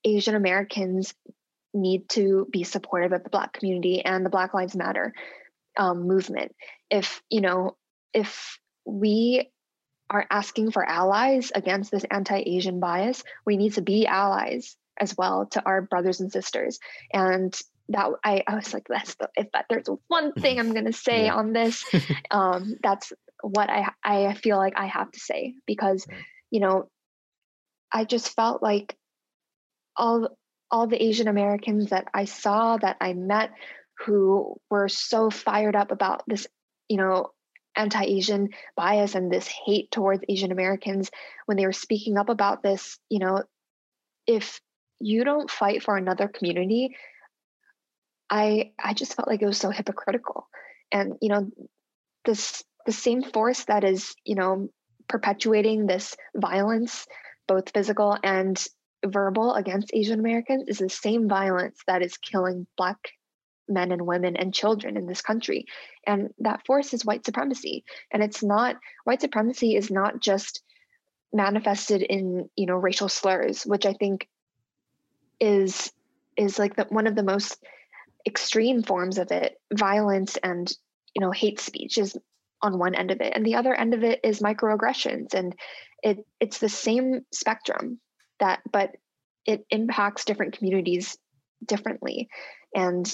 [0.04, 1.14] Asian Americans
[1.72, 5.14] need to be supportive of the Black community and the Black Lives Matter
[5.76, 6.54] um, movement.
[6.90, 7.76] If you know,
[8.12, 9.50] if we
[10.10, 15.46] are asking for allies against this anti-Asian bias, we need to be allies as well
[15.46, 16.78] to our brothers and sisters.
[17.12, 17.58] And
[17.90, 21.26] that I, I was like, that's the if that there's one thing I'm gonna say
[21.26, 21.34] yeah.
[21.34, 21.84] on this,
[22.30, 23.12] um, that's
[23.42, 26.06] what I I feel like I have to say because
[26.50, 26.88] you know
[27.92, 28.96] I just felt like
[29.96, 30.36] all
[30.70, 33.50] all the Asian Americans that I saw that I met
[34.06, 36.46] who were so fired up about this
[36.88, 37.30] you know
[37.76, 41.10] anti-asian bias and this hate towards asian americans
[41.46, 43.42] when they were speaking up about this you know
[44.26, 44.60] if
[45.00, 46.96] you don't fight for another community
[48.30, 50.48] i i just felt like it was so hypocritical.
[50.92, 51.50] And you know
[52.24, 54.68] this the same force that is you know
[55.08, 57.06] perpetuating this violence
[57.46, 58.62] both physical and
[59.04, 63.10] verbal against asian americans is the same violence that is killing black
[63.68, 65.66] men and women and children in this country.
[66.06, 67.84] And that force is white supremacy.
[68.10, 70.62] And it's not white supremacy is not just
[71.32, 74.28] manifested in you know racial slurs which i think
[75.40, 75.90] is
[76.36, 77.62] is like the, one of the most
[78.26, 80.72] extreme forms of it, violence and
[81.14, 82.16] you know hate speech is
[82.62, 85.54] on one end of it, and the other end of it is microaggressions, and
[86.02, 88.00] it it's the same spectrum
[88.40, 88.96] that, but
[89.46, 91.18] it impacts different communities
[91.64, 92.28] differently,
[92.74, 93.12] and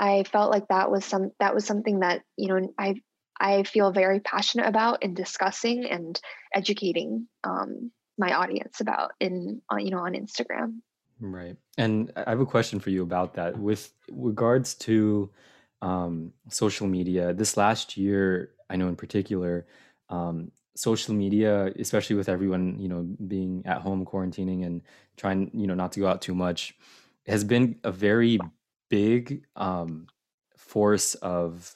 [0.00, 2.94] I felt like that was some that was something that you know I
[3.38, 6.18] I feel very passionate about in discussing and
[6.54, 10.80] educating um, my audience about in uh, you know on Instagram.
[11.20, 11.56] Right.
[11.76, 13.58] And I have a question for you about that.
[13.58, 15.30] With regards to
[15.82, 19.66] um, social media, this last year, I know in particular,
[20.08, 24.80] um, social media, especially with everyone, you know, being at home quarantining and
[25.18, 26.74] trying, you know, not to go out too much,
[27.26, 28.38] has been a very
[28.90, 30.06] big um,
[30.56, 31.74] force of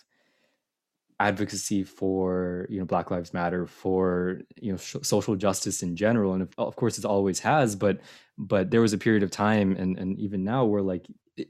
[1.21, 6.35] advocacy for you know black lives matter for you know sh- social justice in general
[6.35, 8.01] and of course it always has but
[8.37, 11.07] but there was a period of time and and even now where like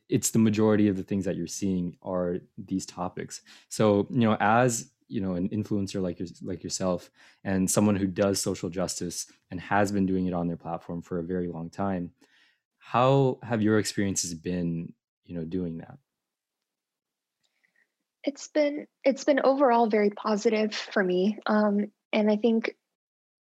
[0.09, 3.43] it's the majority of the things that you're seeing are these topics.
[3.69, 7.11] So you know as you know an influencer like your, like yourself
[7.45, 11.19] and someone who does social justice and has been doing it on their platform for
[11.19, 12.11] a very long time
[12.79, 14.93] how have your experiences been
[15.25, 15.99] you know doing that?
[18.22, 22.75] It's been it's been overall very positive for me um, and i think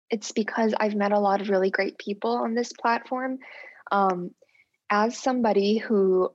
[0.09, 3.39] it's because i've met a lot of really great people on this platform.
[3.91, 4.31] Um,
[4.89, 6.29] as somebody who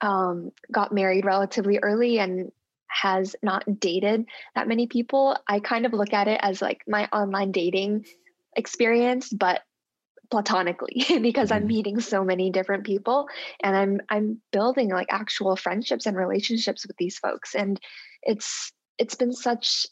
[0.00, 2.52] um, got married relatively early and
[2.88, 7.06] has not dated that many people i kind of look at it as like my
[7.06, 8.04] online dating
[8.56, 9.62] experience but
[10.30, 11.68] platonically because I'm mm-hmm.
[11.68, 13.28] meeting so many different people
[13.62, 17.80] and I'm I'm building like actual friendships and relationships with these folks and
[18.22, 19.86] it's it's been such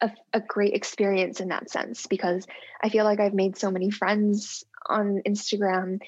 [0.00, 2.46] a, a great experience in that sense because
[2.82, 5.98] I feel like I've made so many friends on Instagram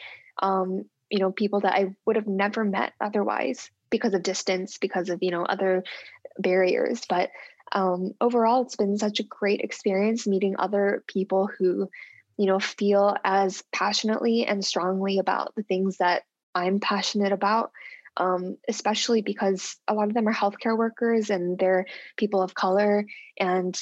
[0.40, 5.10] um, you know people that I would have never met otherwise because of distance because
[5.10, 5.84] of you know other
[6.38, 7.30] barriers but
[7.72, 11.88] um, overall it's been such a great experience meeting other people who
[12.36, 16.22] you know, feel as passionately and strongly about the things that
[16.54, 17.72] I'm passionate about.
[18.14, 21.86] Um, especially because a lot of them are healthcare workers and they're
[22.18, 23.06] people of color.
[23.38, 23.78] And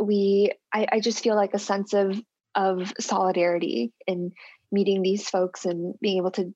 [0.00, 2.20] we, I, I just feel like a sense of
[2.54, 4.32] of solidarity in
[4.70, 6.54] meeting these folks and being able to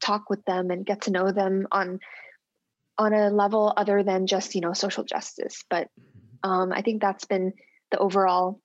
[0.00, 2.00] talk with them and get to know them on
[2.96, 6.50] on a level other than just you know social justice but mm-hmm.
[6.50, 7.52] um, i think that's been
[7.90, 8.60] the overall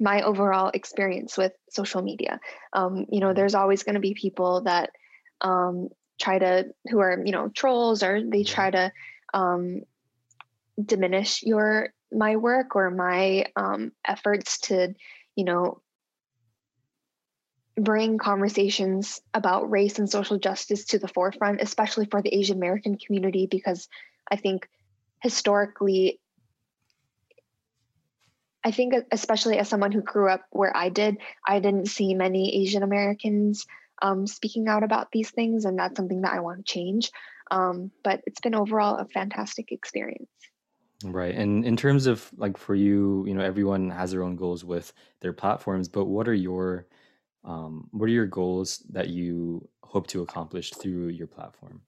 [0.00, 2.40] my overall experience with social media.
[2.72, 4.90] Um, you know, there's always going to be people that
[5.40, 5.88] um,
[6.20, 8.92] try to, who are, you know, trolls or they try to
[9.34, 9.82] um,
[10.82, 14.94] diminish your, my work or my um, efforts to,
[15.34, 15.80] you know,
[17.76, 22.98] bring conversations about race and social justice to the forefront, especially for the Asian American
[22.98, 23.88] community, because
[24.30, 24.68] I think
[25.22, 26.20] historically
[28.64, 32.62] I think, especially as someone who grew up where I did, I didn't see many
[32.62, 33.66] Asian Americans
[34.02, 37.10] um, speaking out about these things, and that's something that I want to change.
[37.50, 40.28] Um, but it's been overall a fantastic experience.
[41.04, 41.34] Right.
[41.34, 44.92] And in terms of like for you, you know, everyone has their own goals with
[45.20, 46.86] their platforms, but what are your
[47.44, 51.82] um, what are your goals that you hope to accomplish through your platform?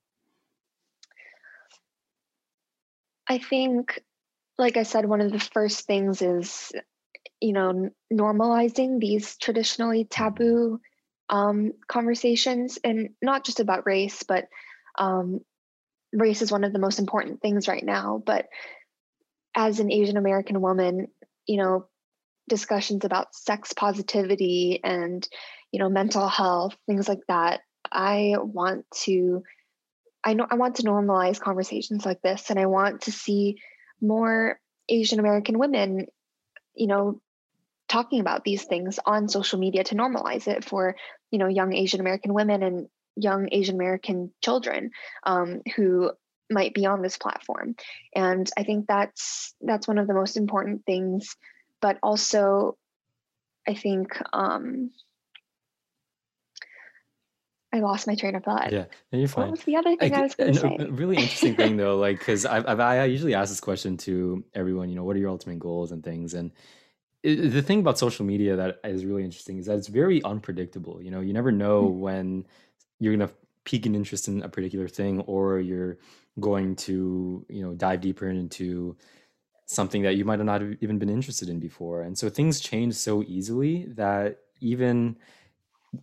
[3.29, 4.03] I think
[4.61, 6.71] like I said, one of the first things is,
[7.41, 10.81] you know, normalizing these traditionally taboo
[11.31, 14.49] um, conversations, and not just about race, but
[14.99, 15.41] um,
[16.13, 18.23] race is one of the most important things right now.
[18.25, 18.49] But
[19.57, 21.09] as an Asian American woman,
[21.47, 21.87] you know,
[22.49, 25.27] discussions about sex positivity and,
[25.73, 27.61] you know, mental health, things like that.
[27.91, 29.43] I want to,
[30.23, 33.57] I know I want to normalize conversations like this, and I want to see
[34.01, 36.07] more Asian American women,
[36.75, 37.21] you know,
[37.89, 40.97] talking about these things on social media to normalize it for,
[41.31, 44.91] you know, young Asian American women and young Asian American children
[45.25, 46.11] um, who
[46.51, 47.77] might be on this platform.
[48.15, 51.37] And I think that's that's one of the most important things.
[51.81, 52.77] But also,
[53.67, 54.91] I think um,
[57.73, 58.73] I lost my train of thought.
[58.73, 59.45] Yeah, And you're fine.
[59.47, 60.77] What was the other thing I, I was going to say?
[60.91, 64.89] Really interesting thing though, like because I've, i usually ask this question to everyone.
[64.89, 66.35] You know, what are your ultimate goals and things?
[66.35, 66.51] And
[67.23, 71.01] it, the thing about social media that is really interesting is that it's very unpredictable.
[71.03, 72.01] You know, you never know mm-hmm.
[72.01, 72.47] when
[72.99, 75.99] you're going to peak an interest in a particular thing, or you're
[76.41, 78.97] going to you know dive deeper into
[79.67, 82.03] something that you might not have even been interested in before.
[82.03, 85.17] And so things change so easily that even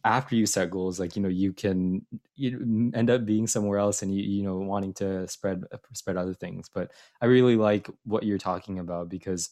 [0.04, 4.02] after you set goals like you know you can you end up being somewhere else
[4.02, 6.70] and you you know wanting to spread uh, spread other things.
[6.74, 9.50] But i really like what you're talking about because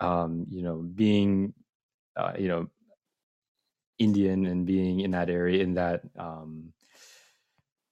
[0.00, 1.54] um you know being
[2.16, 2.68] uh, you know
[3.98, 6.72] indian and being in that area in that um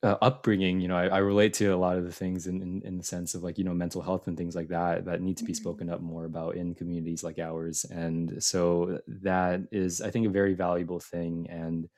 [0.02, 2.82] uh, upbringing, you know, I, I, relate to a lot of the things in, in,
[2.84, 5.36] in the sense of like you know mental health and things like that that need
[5.38, 5.60] to be mm-hmm.
[5.60, 10.30] spoken up more about in communities like ours, and so that is I think a
[10.30, 11.88] very valuable thing and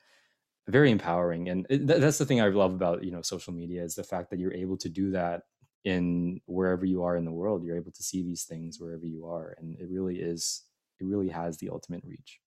[0.67, 1.49] very empowering.
[1.49, 4.31] And it, that's the thing I love about you know social media is the fact
[4.31, 5.43] that you're able to do that
[5.83, 7.63] in wherever you are in the world.
[7.63, 10.63] You're able to see these things wherever you are, and it really is
[10.99, 12.40] it really has the ultimate reach.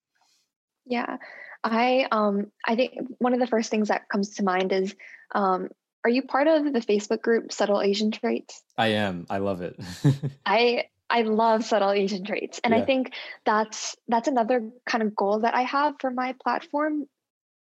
[0.85, 1.17] Yeah.
[1.63, 4.95] I um I think one of the first things that comes to mind is
[5.33, 5.69] um
[6.03, 8.61] are you part of the Facebook group Subtle Asian Traits?
[8.77, 9.25] I am.
[9.27, 9.79] I love it.
[10.45, 12.59] I I love subtle Asian traits.
[12.63, 12.81] And yeah.
[12.81, 13.13] I think
[13.45, 17.07] that's that's another kind of goal that I have for my platform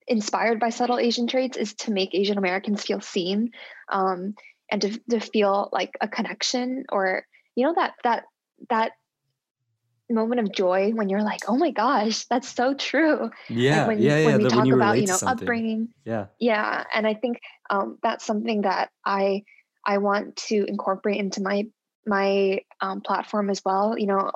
[0.08, 3.52] inspired by subtle Asian traits is to make Asian Americans feel seen
[3.92, 4.36] um,
[4.70, 8.24] and to, to feel like a connection or you know that that
[8.70, 8.92] that
[10.14, 13.30] moment of joy when you're like, oh my gosh, that's so true.
[13.50, 14.26] Yeah, like when, yeah, yeah.
[14.26, 15.90] When we talk when you about you know upbringing.
[16.06, 17.40] Yeah, yeah, and I think
[17.70, 19.44] um, that's something that I
[19.86, 21.68] I want to incorporate into my
[22.06, 23.98] my um, platform as well.
[23.98, 24.32] You know,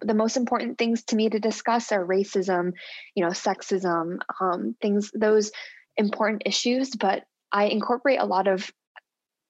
[0.00, 2.72] the most important things to me to discuss are racism,
[3.14, 5.50] you know, sexism, um, things those
[5.96, 6.90] important issues.
[6.94, 8.70] But I incorporate a lot of,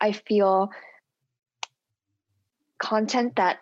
[0.01, 0.71] I feel,
[2.79, 3.59] content that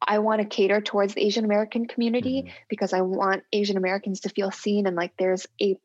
[0.00, 2.54] I want to cater towards the Asian American community mm-hmm.
[2.68, 5.76] because I want Asian Americans to feel seen and like there's a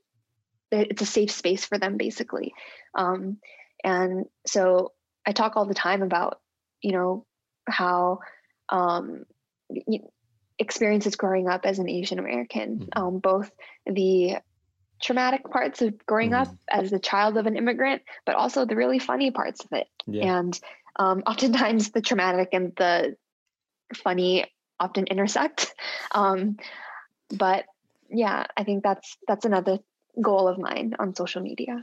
[0.72, 2.54] it's a safe space for them basically.
[2.96, 3.38] Um,
[3.84, 4.94] and so
[5.26, 6.40] I talk all the time about
[6.82, 7.26] you know
[7.68, 8.20] how
[8.70, 9.26] um,
[10.58, 13.02] experiences growing up as an Asian American, mm-hmm.
[13.02, 13.52] um, both
[13.86, 14.38] the
[15.02, 16.52] traumatic parts of growing mm-hmm.
[16.52, 19.88] up as the child of an immigrant, but also the really funny parts of it.
[20.06, 20.40] Yeah.
[20.40, 20.60] And
[20.98, 23.16] um, oftentimes the traumatic and the
[23.96, 24.46] funny
[24.80, 25.74] often intersect.
[26.14, 26.58] Um,
[27.30, 27.66] but
[28.10, 29.80] yeah, I think that's that's another
[30.20, 31.82] goal of mine on social media.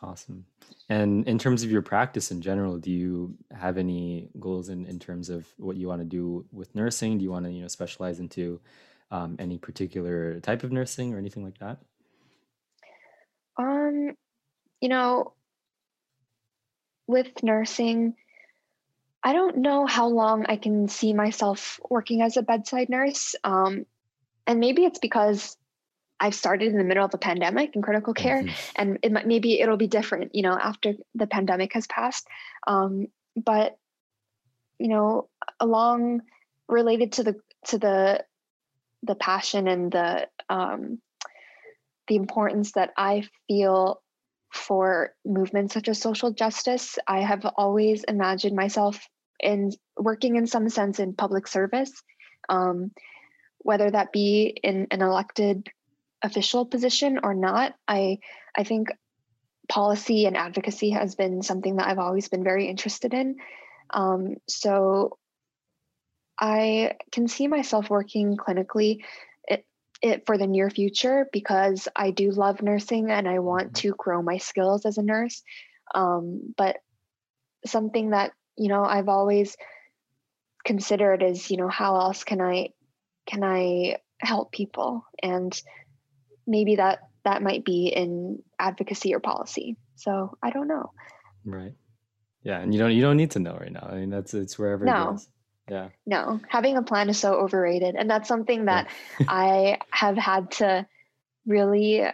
[0.00, 0.44] Awesome.
[0.88, 4.98] And in terms of your practice in general, do you have any goals in, in
[4.98, 7.18] terms of what you want to do with nursing?
[7.18, 8.60] Do you want to, you know, specialize into
[9.10, 11.78] um, any particular type of nursing or anything like that?
[13.58, 14.14] Um,
[14.80, 15.32] you know,
[17.08, 18.14] with nursing,
[19.22, 23.34] I don't know how long I can see myself working as a bedside nurse.
[23.42, 23.84] Um,
[24.46, 25.56] and maybe it's because
[26.20, 28.72] I've started in the middle of a pandemic in critical care, mm-hmm.
[28.76, 32.26] and it might, maybe it'll be different, you know, after the pandemic has passed.
[32.66, 33.06] Um,
[33.36, 33.76] but
[34.78, 35.28] you know,
[35.60, 36.22] along
[36.68, 38.24] related to the to the
[39.02, 41.00] the passion and the um,
[42.08, 44.00] the importance that I feel
[44.52, 46.98] for movements such as social justice.
[47.06, 49.08] I have always imagined myself
[49.40, 51.92] in working in some sense in public service,
[52.48, 52.90] um,
[53.58, 55.68] whether that be in an elected
[56.22, 57.74] official position or not.
[57.86, 58.18] I
[58.56, 58.88] I think
[59.68, 63.36] policy and advocacy has been something that I've always been very interested in.
[63.90, 65.18] Um, so
[66.40, 69.04] I can see myself working clinically
[70.00, 73.88] it for the near future because I do love nursing and I want mm-hmm.
[73.88, 75.42] to grow my skills as a nurse.
[75.94, 76.76] Um, but
[77.66, 79.56] something that you know I've always
[80.64, 82.70] considered is you know how else can I
[83.26, 85.60] can I help people and
[86.46, 89.76] maybe that that might be in advocacy or policy.
[89.96, 90.92] So I don't know.
[91.44, 91.74] Right.
[92.42, 93.88] Yeah, and you don't you don't need to know right now.
[93.90, 95.10] I mean that's it's wherever no.
[95.10, 95.28] it is.
[95.70, 95.88] Yeah.
[96.06, 97.94] No, having a plan is so overrated.
[97.94, 98.88] And that's something that
[99.18, 99.26] yeah.
[99.28, 100.86] I have had to
[101.46, 102.04] really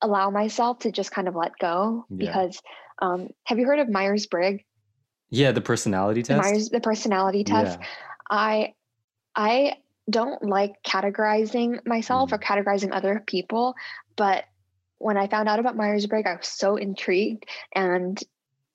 [0.00, 2.16] allow myself to just kind of let go yeah.
[2.16, 2.60] because
[3.00, 4.62] um, have you heard of Myers Briggs?
[5.30, 6.42] Yeah, the personality test.
[6.42, 7.78] The Myers, the personality test.
[7.80, 7.86] Yeah.
[8.30, 8.74] I
[9.34, 9.76] I
[10.08, 12.34] don't like categorizing myself mm.
[12.34, 13.74] or categorizing other people,
[14.16, 14.44] but
[14.98, 18.22] when I found out about Myers Briggs, I was so intrigued and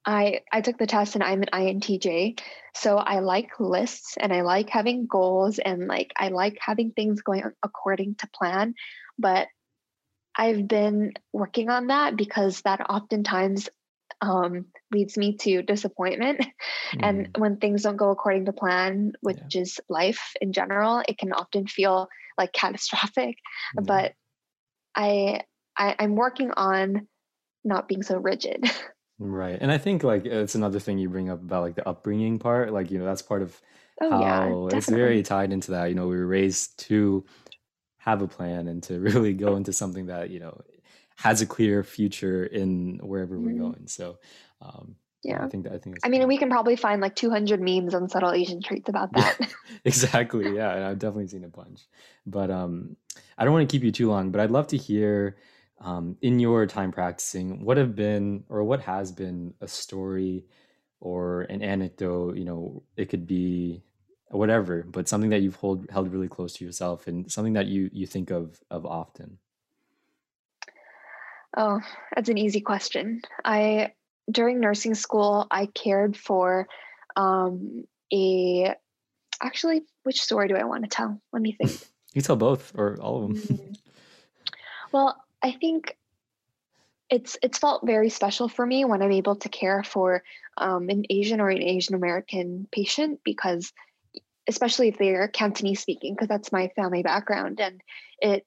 [0.06, 2.40] I I took the test and I'm an INTJ.
[2.76, 7.22] So I like lists and I like having goals and like I like having things
[7.22, 8.76] going according to plan,
[9.18, 9.48] but
[10.36, 13.70] I've been working on that because that oftentimes
[14.22, 16.46] um, leads me to disappointment.
[16.90, 17.08] Mm.
[17.08, 19.62] And when things don't go according to plan, which yeah.
[19.62, 23.36] is life in general, it can often feel like catastrophic.
[23.76, 23.84] Yeah.
[23.86, 24.14] But
[24.96, 25.42] I,
[25.78, 27.08] I I'm working on
[27.64, 28.66] not being so rigid.
[29.20, 29.58] Right.
[29.60, 32.72] And I think like it's another thing you bring up about like the upbringing part.
[32.72, 33.60] Like, you know, that's part of
[34.02, 35.88] Oh yeah, how it's very tied into that.
[35.88, 37.26] You know, we were raised to
[37.98, 40.62] have a plan and to really go into something that you know
[41.18, 43.46] has a clear future in wherever mm-hmm.
[43.46, 43.88] we're going.
[43.88, 44.20] So
[44.62, 45.98] um, yeah, I think that I think.
[46.04, 49.38] I mean, we can probably find like 200 memes on subtle Asian traits about that.
[49.84, 50.56] exactly.
[50.56, 51.82] Yeah, I've definitely seen a bunch.
[52.26, 52.96] But um,
[53.38, 54.32] I don't want to keep you too long.
[54.32, 55.36] But I'd love to hear,
[55.82, 60.46] um, in your time practicing, what have been or what has been a story
[61.00, 62.38] or an anecdote.
[62.38, 63.84] You know, it could be
[64.30, 67.90] whatever, but something that you've hold, held really close to yourself and something that you
[67.94, 69.38] you think of of often.
[71.58, 71.80] Oh,
[72.16, 73.22] that's an easy question.
[73.44, 73.94] I
[74.30, 76.68] during nursing school, I cared for
[77.16, 78.76] um, a.
[79.42, 81.22] Actually, which story do I want to tell?
[81.32, 81.80] Let me think.
[82.14, 83.38] you tell both or all of them.
[83.38, 83.74] Mm-hmm.
[84.92, 85.98] well, I think
[87.10, 90.24] it's it's felt very special for me when I'm able to care for
[90.58, 93.74] um, an Asian or an Asian American patient because,
[94.48, 97.82] especially if they're Cantonese speaking, because that's my family background, and
[98.20, 98.46] it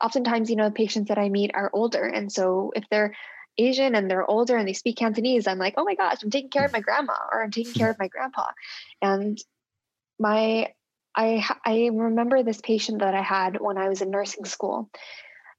[0.00, 3.14] oftentimes you know patients that I meet are older, and so if they're
[3.58, 6.50] Asian and they're older and they speak Cantonese, I'm like, oh my gosh, I'm taking
[6.50, 8.50] care of my grandma or I'm taking care of my grandpa.
[9.00, 9.38] And
[10.18, 10.72] my
[11.16, 14.90] I I remember this patient that I had when I was in nursing school,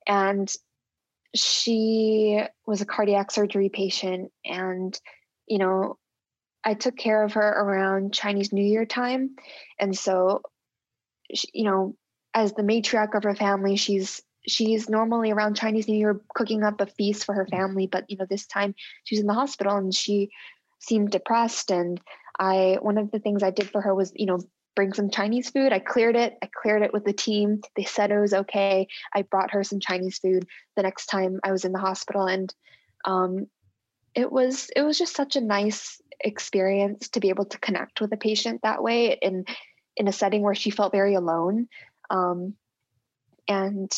[0.07, 0.53] and
[1.35, 4.99] she was a cardiac surgery patient, and
[5.47, 5.97] you know,
[6.63, 9.35] I took care of her around Chinese New Year time,
[9.79, 10.41] and so,
[11.33, 11.95] she, you know,
[12.33, 16.81] as the matriarch of her family, she's she's normally around Chinese New Year cooking up
[16.81, 17.55] a feast for her mm-hmm.
[17.55, 20.29] family, but you know, this time she was in the hospital and she
[20.79, 21.71] seemed depressed.
[21.71, 21.99] And
[22.39, 24.39] I one of the things I did for her was, you know,
[24.75, 25.71] bring some Chinese food.
[25.73, 26.37] I cleared it.
[26.43, 27.61] I cleared it with the team.
[27.75, 28.87] They said it was okay.
[29.13, 32.25] I brought her some Chinese food the next time I was in the hospital.
[32.25, 32.53] And
[33.05, 33.47] um,
[34.13, 38.11] it was it was just such a nice experience to be able to connect with
[38.13, 39.45] a patient that way in
[39.97, 41.67] in a setting where she felt very alone.
[42.09, 42.55] Um,
[43.47, 43.91] and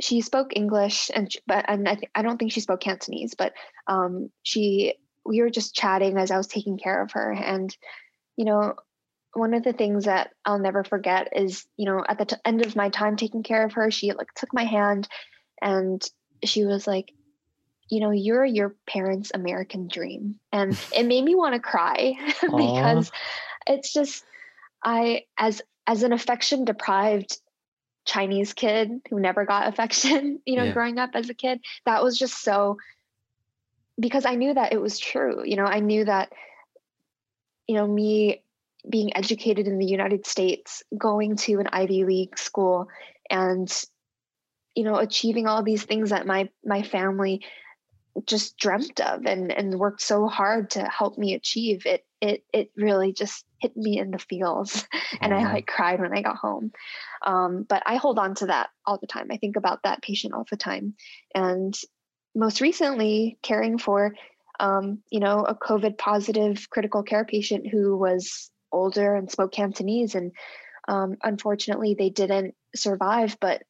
[0.00, 3.52] she spoke English and but and I, th- I don't think she spoke Cantonese, but
[3.86, 7.74] um, she we were just chatting as I was taking care of her, and
[8.36, 8.74] you know
[9.34, 12.64] one of the things that I'll never forget is you know at the t- end
[12.64, 15.08] of my time taking care of her, she like took my hand
[15.60, 16.02] and
[16.44, 17.12] she was like,
[17.88, 23.10] you know, you're your parents' American dream, and it made me want to cry because
[23.66, 24.24] it's just
[24.82, 27.38] I as as an affection deprived
[28.04, 30.72] Chinese kid who never got affection, you know, yeah.
[30.72, 31.60] growing up as a kid.
[31.86, 32.78] That was just so
[34.00, 35.44] because I knew that it was true.
[35.44, 36.32] You know, I knew that,
[37.68, 38.42] you know, me
[38.88, 42.88] being educated in the United States, going to an Ivy League school
[43.30, 43.70] and,
[44.74, 47.42] you know, achieving all these things that my my family
[48.26, 52.70] just dreamt of and and worked so hard to help me achieve it it it
[52.76, 54.86] really just hit me in the feels
[55.20, 56.72] and i like cried when i got home.
[57.24, 59.28] Um, but i hold on to that all the time.
[59.30, 60.94] I think about that patient all the time.
[61.34, 61.78] And
[62.34, 64.14] most recently caring for
[64.60, 70.14] um, you know a covid positive critical care patient who was older and spoke cantonese
[70.14, 70.32] and
[70.88, 73.62] um, unfortunately they didn't survive but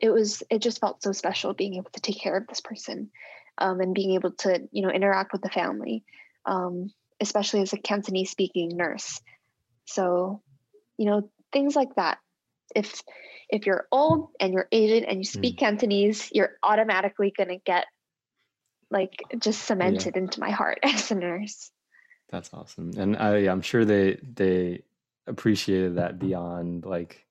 [0.00, 3.10] it was it just felt so special being able to take care of this person
[3.58, 6.04] um, and being able to you know interact with the family
[6.46, 6.90] um,
[7.20, 9.20] especially as a cantonese speaking nurse
[9.86, 10.42] so
[10.96, 12.18] you know things like that
[12.74, 13.02] if
[13.48, 15.60] if you're old and you're asian and you speak mm.
[15.60, 17.86] cantonese you're automatically going to get
[18.90, 20.22] like just cemented yeah.
[20.22, 21.70] into my heart as a nurse
[22.32, 22.92] that's awesome.
[22.96, 24.82] And i i'm sure they they
[25.28, 27.26] appreciated that beyond like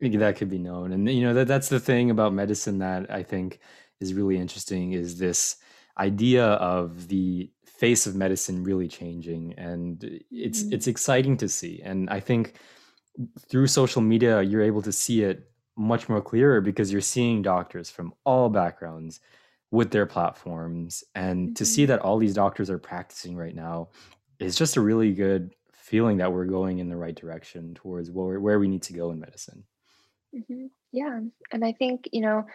[0.00, 0.92] that could be known.
[0.92, 3.60] And you know that that's the thing about medicine that i think
[4.00, 5.56] is really interesting is this
[5.98, 10.72] idea of the face of medicine really changing and it's mm-hmm.
[10.72, 11.80] it's exciting to see.
[11.84, 12.54] And i think
[13.48, 17.90] through social media you're able to see it much more clearer because you're seeing doctors
[17.90, 19.20] from all backgrounds
[19.70, 21.54] with their platforms and mm-hmm.
[21.54, 21.92] to see mm-hmm.
[21.92, 23.88] that all these doctors are practicing right now
[24.38, 28.40] is just a really good feeling that we're going in the right direction towards where,
[28.40, 29.64] where we need to go in medicine
[30.34, 30.66] Mm-hmm.
[30.92, 31.20] Yeah.
[31.52, 32.46] And I think, you know,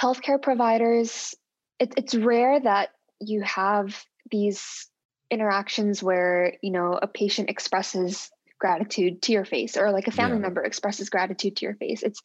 [0.00, 1.34] healthcare providers,
[1.78, 4.88] it, it's rare that you have these
[5.30, 10.36] interactions where, you know, a patient expresses gratitude to your face or like a family
[10.36, 10.42] yeah.
[10.42, 12.02] member expresses gratitude to your face.
[12.02, 12.22] It's,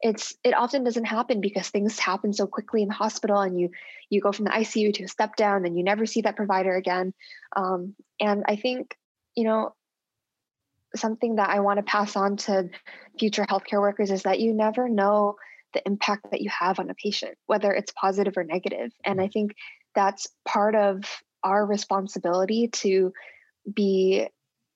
[0.00, 3.70] it's it often doesn't happen because things happen so quickly in the hospital and you
[4.10, 6.74] you go from the icu to a step down and you never see that provider
[6.76, 7.12] again
[7.56, 8.96] um, and i think
[9.34, 9.74] you know
[10.96, 12.68] something that I want to pass on to
[13.18, 15.36] future healthcare workers is that you never know
[15.74, 18.90] the impact that you have on a patient, whether it's positive or negative.
[19.04, 19.54] And I think
[19.94, 21.04] that's part of
[21.44, 23.12] our responsibility to
[23.72, 24.28] be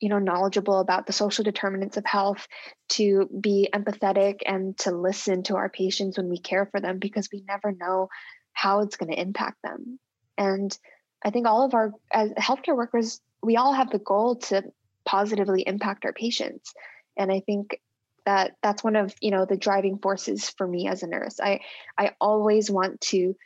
[0.02, 2.48] you know knowledgeable about the social determinants of health
[2.88, 7.28] to be empathetic and to listen to our patients when we care for them because
[7.32, 8.08] we never know
[8.52, 9.98] how it's going to impact them.
[10.36, 10.76] And
[11.24, 14.64] i think all of our as healthcare workers we all have the goal to
[15.04, 16.74] positively impact our patients.
[17.16, 17.80] And i think
[18.24, 21.38] that that's one of you know the driving forces for me as a nurse.
[21.40, 21.60] I
[21.96, 23.36] i always want to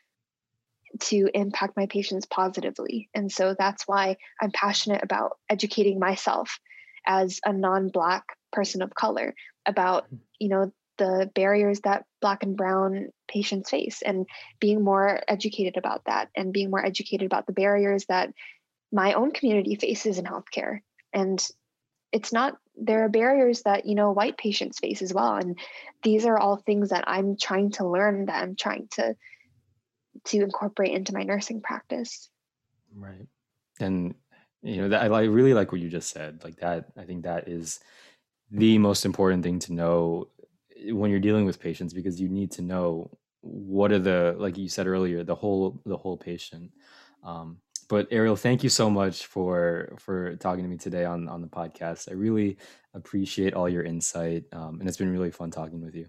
[1.01, 3.09] to impact my patients positively.
[3.15, 6.59] And so that's why I'm passionate about educating myself
[7.07, 9.35] as a non-black person of color
[9.65, 10.17] about, mm-hmm.
[10.39, 14.27] you know, the barriers that black and brown patients face and
[14.61, 18.33] being more educated about that and being more educated about the barriers that
[18.91, 20.81] my own community faces in healthcare.
[21.13, 21.45] And
[22.13, 25.59] it's not there are barriers that you know white patients face as well and
[26.03, 29.15] these are all things that i'm trying to learn that i'm trying to
[30.25, 32.29] to incorporate into my nursing practice.
[32.95, 33.27] Right.
[33.81, 34.15] And
[34.63, 36.43] you know, that I really like what you just said.
[36.43, 37.79] Like that, I think that is
[38.51, 40.29] the most important thing to know
[40.77, 43.11] eh, when you're dealing with patients because you need to know
[43.41, 46.71] what are the like you said earlier the whole the whole patient
[47.23, 47.59] um,
[47.89, 51.47] but ariel thank you so much for for talking to me today on on the
[51.47, 52.57] podcast i really
[52.95, 56.07] appreciate all your insight um, and it's been really fun talking with you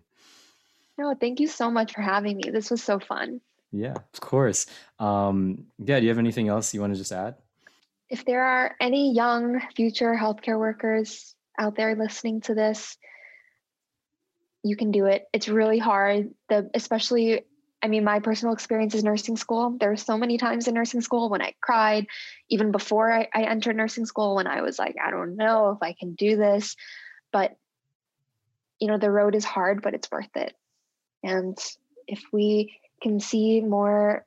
[0.97, 3.39] no thank you so much for having me this was so fun
[3.71, 4.65] yeah, of course.
[4.99, 7.35] Um, yeah, do you have anything else you want to just add?
[8.09, 12.97] If there are any young future healthcare workers out there listening to this,
[14.63, 15.25] you can do it.
[15.33, 16.33] It's really hard.
[16.49, 17.41] The especially
[17.81, 19.77] I mean, my personal experience is nursing school.
[19.79, 22.07] There were so many times in nursing school when I cried,
[22.49, 25.83] even before I, I entered nursing school, when I was like, I don't know if
[25.83, 26.75] I can do this.
[27.31, 27.55] But,
[28.79, 30.55] you know, the road is hard, but it's worth it.
[31.23, 31.57] And
[32.07, 34.25] if we can see more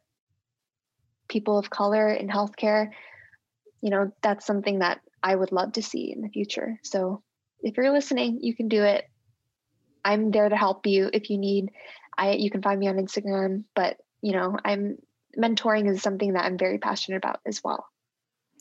[1.29, 2.91] people of color in healthcare,
[3.81, 6.79] you know, that's something that I would love to see in the future.
[6.83, 7.23] So
[7.61, 9.05] if you're listening, you can do it.
[10.05, 11.71] I'm there to help you if you need.
[12.17, 14.99] I you can find me on Instagram, but you know, I'm
[15.39, 17.87] mentoring is something that I'm very passionate about as well.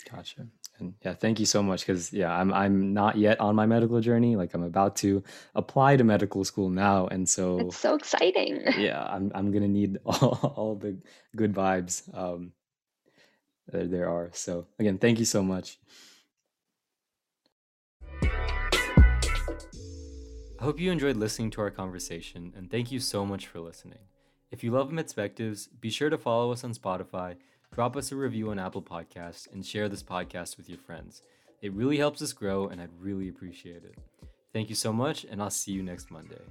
[0.10, 0.48] Gotcha.
[0.80, 4.00] And yeah, thank you so much because yeah, I'm I'm not yet on my medical
[4.02, 4.36] journey.
[4.36, 5.24] Like I'm about to
[5.56, 8.64] apply to medical school now, and so it's so exciting.
[8.78, 10.98] Yeah, I'm I'm gonna need all, all the
[11.36, 12.54] good vibes um,
[13.68, 14.30] that there are.
[14.34, 15.80] So again, thank you so much.
[20.62, 24.00] I hope you enjoyed listening to our conversation, and thank you so much for listening.
[24.52, 27.36] If you love Medspectives, be sure to follow us on Spotify
[27.74, 31.22] drop us a review on Apple Podcasts, and share this podcast with your friends.
[31.62, 33.98] It really helps us grow, and I'd really appreciate it.
[34.54, 36.42] Thank you so much, and I'll see you next Monday.